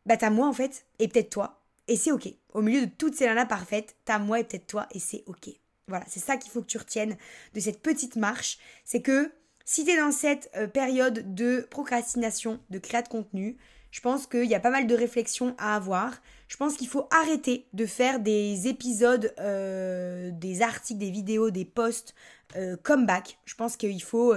Bah 0.06 0.18
t'as 0.18 0.30
moi 0.30 0.48
en 0.48 0.54
fait, 0.54 0.86
et 1.00 1.08
peut-être 1.08 1.30
toi, 1.30 1.62
et 1.88 1.96
c'est 1.96 2.12
ok. 2.12 2.30
Au 2.54 2.62
milieu 2.62 2.86
de 2.86 2.92
toutes 2.92 3.16
ces 3.16 3.26
nanas 3.26 3.46
parfaites, 3.46 3.96
t'as 4.06 4.20
moi 4.20 4.40
et 4.40 4.44
peut-être 4.44 4.68
toi 4.68 4.88
et 4.92 5.00
c'est 5.00 5.24
ok. 5.26 5.50
Voilà, 5.88 6.06
c'est 6.08 6.20
ça 6.20 6.38
qu'il 6.38 6.52
faut 6.52 6.62
que 6.62 6.68
tu 6.68 6.78
retiennes 6.78 7.18
de 7.54 7.60
cette 7.60 7.82
petite 7.82 8.16
marche. 8.16 8.60
C'est 8.86 9.02
que 9.02 9.32
si 9.66 9.86
t'es 9.86 9.98
dans 9.98 10.12
cette 10.12 10.50
euh, 10.56 10.68
période 10.68 11.34
de 11.34 11.68
procrastination, 11.70 12.60
de 12.70 12.78
créa 12.78 13.02
de 13.02 13.08
contenu, 13.08 13.58
je 13.92 14.02
pense 14.02 14.28
qu'il 14.28 14.46
y 14.46 14.54
a 14.54 14.60
pas 14.60 14.70
mal 14.70 14.86
de 14.86 14.96
réflexions 14.96 15.56
à 15.58 15.76
avoir. 15.76 16.22
Je 16.48 16.58
pense 16.58 16.76
qu'il 16.76 16.88
faut 16.88 17.08
arrêter 17.12 17.68
de 17.74 17.88
faire 17.88 18.20
des 18.20 18.68
épisodes, 18.68 19.34
euh, 19.40 20.30
des 20.32 20.62
articles, 20.62 21.00
des 21.00 21.10
vidéos, 21.10 21.50
des 21.50 21.66
posts 21.66 22.14
euh, 22.56 22.78
comeback. 22.78 23.40
Je 23.46 23.56
pense 23.56 23.78
qu'il 23.78 24.02
faut 24.02 24.34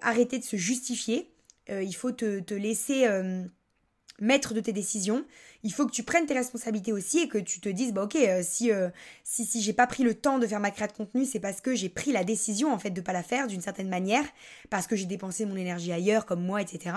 arrêter 0.00 0.38
de 0.38 0.44
se 0.44 0.56
justifier. 0.56 1.30
Il 1.68 1.94
faut 1.94 2.12
te, 2.12 2.40
te 2.40 2.54
laisser 2.54 3.06
maître 4.20 4.54
de 4.54 4.60
tes 4.60 4.72
décisions. 4.72 5.24
Il 5.62 5.72
faut 5.72 5.86
que 5.86 5.92
tu 5.92 6.02
prennes 6.02 6.26
tes 6.26 6.34
responsabilités 6.34 6.92
aussi 6.92 7.20
et 7.20 7.28
que 7.28 7.38
tu 7.38 7.60
te 7.60 7.68
dises 7.68 7.92
bah 7.92 8.04
ok 8.04 8.16
euh, 8.16 8.40
si 8.42 8.70
euh, 8.70 8.88
si 9.24 9.44
si 9.44 9.60
j'ai 9.60 9.72
pas 9.72 9.86
pris 9.86 10.02
le 10.02 10.14
temps 10.14 10.38
de 10.38 10.46
faire 10.46 10.60
ma 10.60 10.70
création 10.70 10.86
de 10.94 10.98
contenu 10.98 11.24
c'est 11.24 11.40
parce 11.40 11.60
que 11.60 11.74
j'ai 11.74 11.88
pris 11.88 12.12
la 12.12 12.24
décision 12.24 12.72
en 12.72 12.78
fait 12.78 12.90
de 12.90 13.00
pas 13.00 13.12
la 13.12 13.22
faire 13.22 13.46
d'une 13.46 13.60
certaine 13.60 13.88
manière 13.88 14.24
parce 14.70 14.86
que 14.86 14.96
j'ai 14.96 15.06
dépensé 15.06 15.44
mon 15.44 15.56
énergie 15.56 15.92
ailleurs 15.92 16.24
comme 16.24 16.42
moi 16.42 16.62
etc 16.62 16.96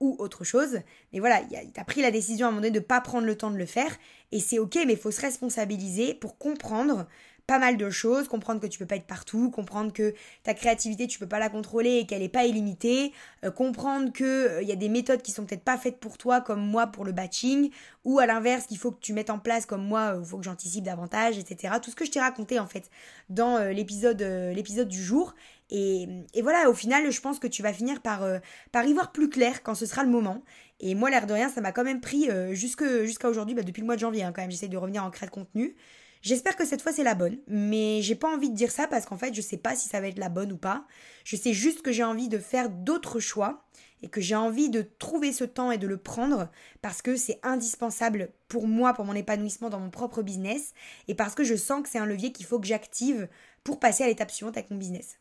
ou 0.00 0.16
autre 0.18 0.44
chose 0.44 0.80
mais 1.12 1.20
voilà 1.20 1.40
t'as 1.72 1.84
pris 1.84 2.02
la 2.02 2.10
décision 2.10 2.46
à 2.46 2.48
un 2.48 2.52
moment 2.52 2.62
donné 2.62 2.72
de 2.72 2.84
pas 2.84 3.00
prendre 3.00 3.26
le 3.26 3.36
temps 3.36 3.50
de 3.50 3.56
le 3.56 3.66
faire 3.66 3.96
et 4.30 4.40
c'est 4.40 4.58
ok 4.58 4.78
mais 4.86 4.92
il 4.92 4.98
faut 4.98 5.10
se 5.10 5.20
responsabiliser 5.20 6.14
pour 6.14 6.36
comprendre 6.36 7.06
pas 7.52 7.58
mal 7.58 7.76
de 7.76 7.90
choses, 7.90 8.28
comprendre 8.28 8.62
que 8.62 8.66
tu 8.66 8.78
peux 8.78 8.86
pas 8.86 8.96
être 8.96 9.06
partout, 9.06 9.50
comprendre 9.50 9.92
que 9.92 10.14
ta 10.42 10.54
créativité 10.54 11.06
tu 11.06 11.18
peux 11.18 11.28
pas 11.28 11.38
la 11.38 11.50
contrôler 11.50 11.98
et 11.98 12.06
qu'elle 12.06 12.22
n'est 12.22 12.30
pas 12.30 12.46
illimitée, 12.46 13.12
euh, 13.44 13.50
comprendre 13.50 14.10
que 14.10 14.24
euh, 14.24 14.62
il 14.62 14.68
y 14.68 14.72
a 14.72 14.76
des 14.76 14.88
méthodes 14.88 15.20
qui 15.20 15.32
sont 15.32 15.44
peut-être 15.44 15.62
pas 15.62 15.76
faites 15.76 16.00
pour 16.00 16.16
toi 16.16 16.40
comme 16.40 16.66
moi 16.66 16.86
pour 16.86 17.04
le 17.04 17.12
batching 17.12 17.68
ou 18.06 18.20
à 18.20 18.24
l'inverse 18.24 18.64
qu'il 18.66 18.78
faut 18.78 18.90
que 18.90 19.00
tu 19.00 19.12
mettes 19.12 19.28
en 19.28 19.38
place 19.38 19.66
comme 19.66 19.84
moi, 19.84 20.16
il 20.18 20.24
faut 20.24 20.38
que 20.38 20.44
j'anticipe 20.44 20.84
davantage, 20.84 21.36
etc. 21.36 21.74
Tout 21.82 21.90
ce 21.90 21.94
que 21.94 22.06
je 22.06 22.10
t'ai 22.10 22.20
raconté 22.20 22.58
en 22.58 22.66
fait 22.66 22.88
dans 23.28 23.58
l'épisode 23.68 24.22
l'épisode 24.22 24.88
du 24.88 25.04
jour 25.04 25.34
et, 25.68 26.06
et, 26.34 26.42
voilà, 26.42 26.68
au 26.68 26.74
final, 26.74 27.10
je 27.10 27.20
pense 27.20 27.38
que 27.38 27.46
tu 27.46 27.62
vas 27.62 27.72
finir 27.72 28.02
par, 28.02 28.26
par 28.72 28.84
y 28.84 28.92
voir 28.92 29.10
plus 29.10 29.30
clair 29.30 29.62
quand 29.62 29.74
ce 29.74 29.86
sera 29.86 30.04
le 30.04 30.10
moment. 30.10 30.42
Et 30.80 30.94
moi, 30.94 31.08
l'air 31.08 31.26
de 31.26 31.32
rien, 31.32 31.48
ça 31.48 31.62
m'a 31.62 31.72
quand 31.72 31.84
même 31.84 32.02
pris 32.02 32.28
jusqu'à 32.52 33.28
aujourd'hui, 33.28 33.54
bah, 33.54 33.62
depuis 33.62 33.80
le 33.80 33.86
mois 33.86 33.94
de 33.94 34.00
janvier, 34.00 34.22
hein, 34.22 34.32
quand 34.34 34.42
même, 34.42 34.50
j'essaie 34.50 34.68
de 34.68 34.76
revenir 34.76 35.02
en 35.02 35.10
créa 35.10 35.26
de 35.26 35.32
contenu. 35.32 35.76
J'espère 36.22 36.54
que 36.54 36.64
cette 36.64 36.82
fois 36.82 36.92
c'est 36.92 37.02
la 37.02 37.16
bonne, 37.16 37.38
mais 37.48 38.00
j'ai 38.00 38.14
pas 38.14 38.32
envie 38.32 38.48
de 38.48 38.54
dire 38.54 38.70
ça 38.70 38.86
parce 38.86 39.06
qu'en 39.06 39.16
fait 39.16 39.34
je 39.34 39.40
sais 39.40 39.56
pas 39.56 39.74
si 39.74 39.88
ça 39.88 40.00
va 40.00 40.06
être 40.06 40.20
la 40.20 40.28
bonne 40.28 40.52
ou 40.52 40.56
pas. 40.56 40.86
Je 41.24 41.34
sais 41.34 41.52
juste 41.52 41.82
que 41.82 41.90
j'ai 41.90 42.04
envie 42.04 42.28
de 42.28 42.38
faire 42.38 42.70
d'autres 42.70 43.18
choix 43.18 43.64
et 44.02 44.08
que 44.08 44.20
j'ai 44.20 44.36
envie 44.36 44.70
de 44.70 44.82
trouver 45.00 45.32
ce 45.32 45.42
temps 45.42 45.72
et 45.72 45.78
de 45.78 45.86
le 45.88 45.96
prendre 45.96 46.48
parce 46.80 47.02
que 47.02 47.16
c'est 47.16 47.40
indispensable 47.42 48.30
pour 48.46 48.68
moi, 48.68 48.94
pour 48.94 49.04
mon 49.04 49.14
épanouissement 49.14 49.68
dans 49.68 49.80
mon 49.80 49.90
propre 49.90 50.22
business 50.22 50.74
et 51.08 51.14
parce 51.16 51.34
que 51.34 51.42
je 51.42 51.56
sens 51.56 51.82
que 51.82 51.88
c'est 51.88 51.98
un 51.98 52.06
levier 52.06 52.30
qu'il 52.32 52.46
faut 52.46 52.60
que 52.60 52.66
j'active 52.68 53.28
pour 53.64 53.80
passer 53.80 54.04
à 54.04 54.06
l'étape 54.06 54.30
suivante 54.30 54.56
avec 54.56 54.70
mon 54.70 54.76
business. 54.76 55.18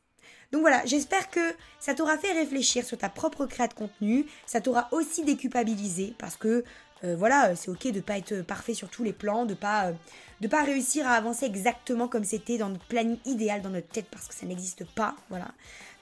Donc 0.51 0.61
voilà, 0.61 0.85
j'espère 0.85 1.29
que 1.29 1.53
ça 1.79 1.93
t'aura 1.93 2.17
fait 2.17 2.33
réfléchir 2.33 2.85
sur 2.85 2.97
ta 2.97 3.09
propre 3.09 3.45
créa 3.45 3.67
de 3.67 3.73
contenu, 3.73 4.25
ça 4.45 4.59
t'aura 4.59 4.89
aussi 4.91 5.23
déculpabilisé 5.23 6.13
parce 6.17 6.35
que 6.35 6.63
euh, 7.03 7.15
voilà, 7.15 7.55
c'est 7.55 7.71
ok 7.71 7.91
de 7.91 8.00
pas 8.00 8.17
être 8.17 8.41
parfait 8.41 8.73
sur 8.73 8.89
tous 8.89 9.03
les 9.03 9.13
plans, 9.13 9.45
de 9.45 9.53
pas 9.53 9.88
euh, 9.88 9.93
de 10.41 10.47
pas 10.47 10.63
réussir 10.63 11.07
à 11.07 11.11
avancer 11.11 11.45
exactement 11.45 12.07
comme 12.07 12.23
c'était 12.23 12.57
dans 12.57 12.69
notre 12.69 12.85
planning 12.85 13.17
idéal 13.25 13.61
dans 13.61 13.69
notre 13.69 13.88
tête 13.88 14.07
parce 14.11 14.27
que 14.27 14.33
ça 14.33 14.45
n'existe 14.45 14.85
pas. 14.93 15.15
Voilà, 15.29 15.47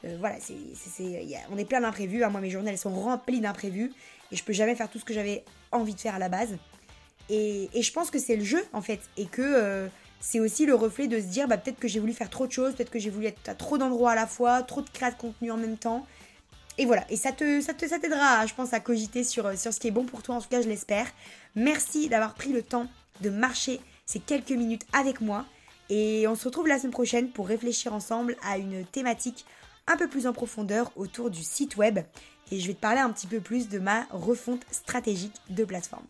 euh, 0.06 0.18
voilà, 0.20 0.36
on 1.52 1.58
est 1.58 1.66
plein 1.66 1.82
d'imprévus. 1.82 2.24
Hein. 2.24 2.30
Moi, 2.30 2.42
mes 2.42 2.50
journées 2.50 2.76
sont 2.76 2.94
remplies 2.94 3.40
d'imprévus 3.40 3.94
et 4.32 4.36
je 4.36 4.44
peux 4.44 4.54
jamais 4.54 4.76
faire 4.76 4.90
tout 4.90 5.00
ce 5.00 5.06
que 5.06 5.14
j'avais 5.14 5.44
envie 5.72 5.94
de 5.94 6.00
faire 6.00 6.16
à 6.16 6.20
la 6.20 6.30
base. 6.30 6.58
Et, 7.30 7.70
je 7.80 7.92
pense 7.92 8.10
que 8.10 8.18
c'est 8.18 8.36
le 8.36 8.44
jeu 8.44 8.66
en 8.74 8.82
fait 8.82 9.00
et 9.16 9.26
que 9.26 9.90
c'est 10.20 10.40
aussi 10.40 10.66
le 10.66 10.76
reflet 10.76 11.08
de 11.08 11.20
se 11.20 11.26
dire 11.26 11.48
bah, 11.48 11.58
peut-être 11.58 11.80
que 11.80 11.88
j'ai 11.88 12.00
voulu 12.00 12.14
faire 12.14 12.30
trop 12.30 12.48
de 12.48 12.52
choses, 12.52 12.76
peut-être 12.76 12.92
que 12.92 13.00
j'ai 13.00 13.10
voulu 13.10 13.28
être 13.28 13.48
à 13.48 13.56
trop 13.56 13.78
d'endroits 13.78 14.12
à 14.12 14.16
la 14.16 14.28
fois, 14.28 14.64
trop 14.64 14.82
de 14.82 14.90
créa 14.90 15.12
de 15.12 15.18
contenu 15.18 15.52
en 15.52 15.58
même 15.58 15.78
temps. 15.78 16.06
Et 16.78 16.86
voilà, 16.86 17.06
et 17.10 17.18
ça 17.18 17.32
t'aidera, 17.34 18.46
je 18.46 18.54
pense, 18.54 18.74
à 18.74 18.80
cogiter 18.80 19.26
sur, 19.26 19.58
sur 19.58 19.74
ce 19.74 19.80
qui 19.80 19.90
est 19.90 19.92
bon 19.92 20.06
pour 20.06 20.24
toi, 20.24 20.36
en 20.36 20.42
tout 20.42 20.48
cas, 20.48 20.62
je 20.62 20.70
l'espère. 20.70 21.08
Merci 21.56 22.08
d'avoir 22.08 22.36
pris 22.36 22.54
le 22.54 22.64
temps 22.64 22.88
de 23.20 23.30
marcher 23.30 23.82
ces 24.06 24.20
quelques 24.20 24.52
minutes 24.52 24.86
avec 24.94 25.20
moi. 25.20 25.46
Et 25.90 26.26
on 26.28 26.36
se 26.36 26.46
retrouve 26.46 26.68
la 26.68 26.78
semaine 26.78 26.92
prochaine 26.92 27.30
pour 27.30 27.48
réfléchir 27.48 27.94
ensemble 27.94 28.38
à 28.44 28.58
une 28.58 28.86
thématique 28.86 29.46
un 29.88 29.98
peu 29.98 30.08
plus 30.08 30.28
en 30.28 30.34
profondeur 30.34 30.92
autour 30.96 31.30
du 31.30 31.44
site 31.44 31.76
web. 31.78 32.00
Et 32.52 32.60
je 32.60 32.68
vais 32.68 32.74
te 32.74 32.80
parler 32.80 33.02
un 33.02 33.10
petit 33.10 33.28
peu 33.28 33.40
plus 33.40 33.68
de 33.70 33.80
ma 33.80 34.06
refonte 34.12 34.62
stratégique 34.72 35.36
de 35.50 35.66
plateforme. 35.66 36.06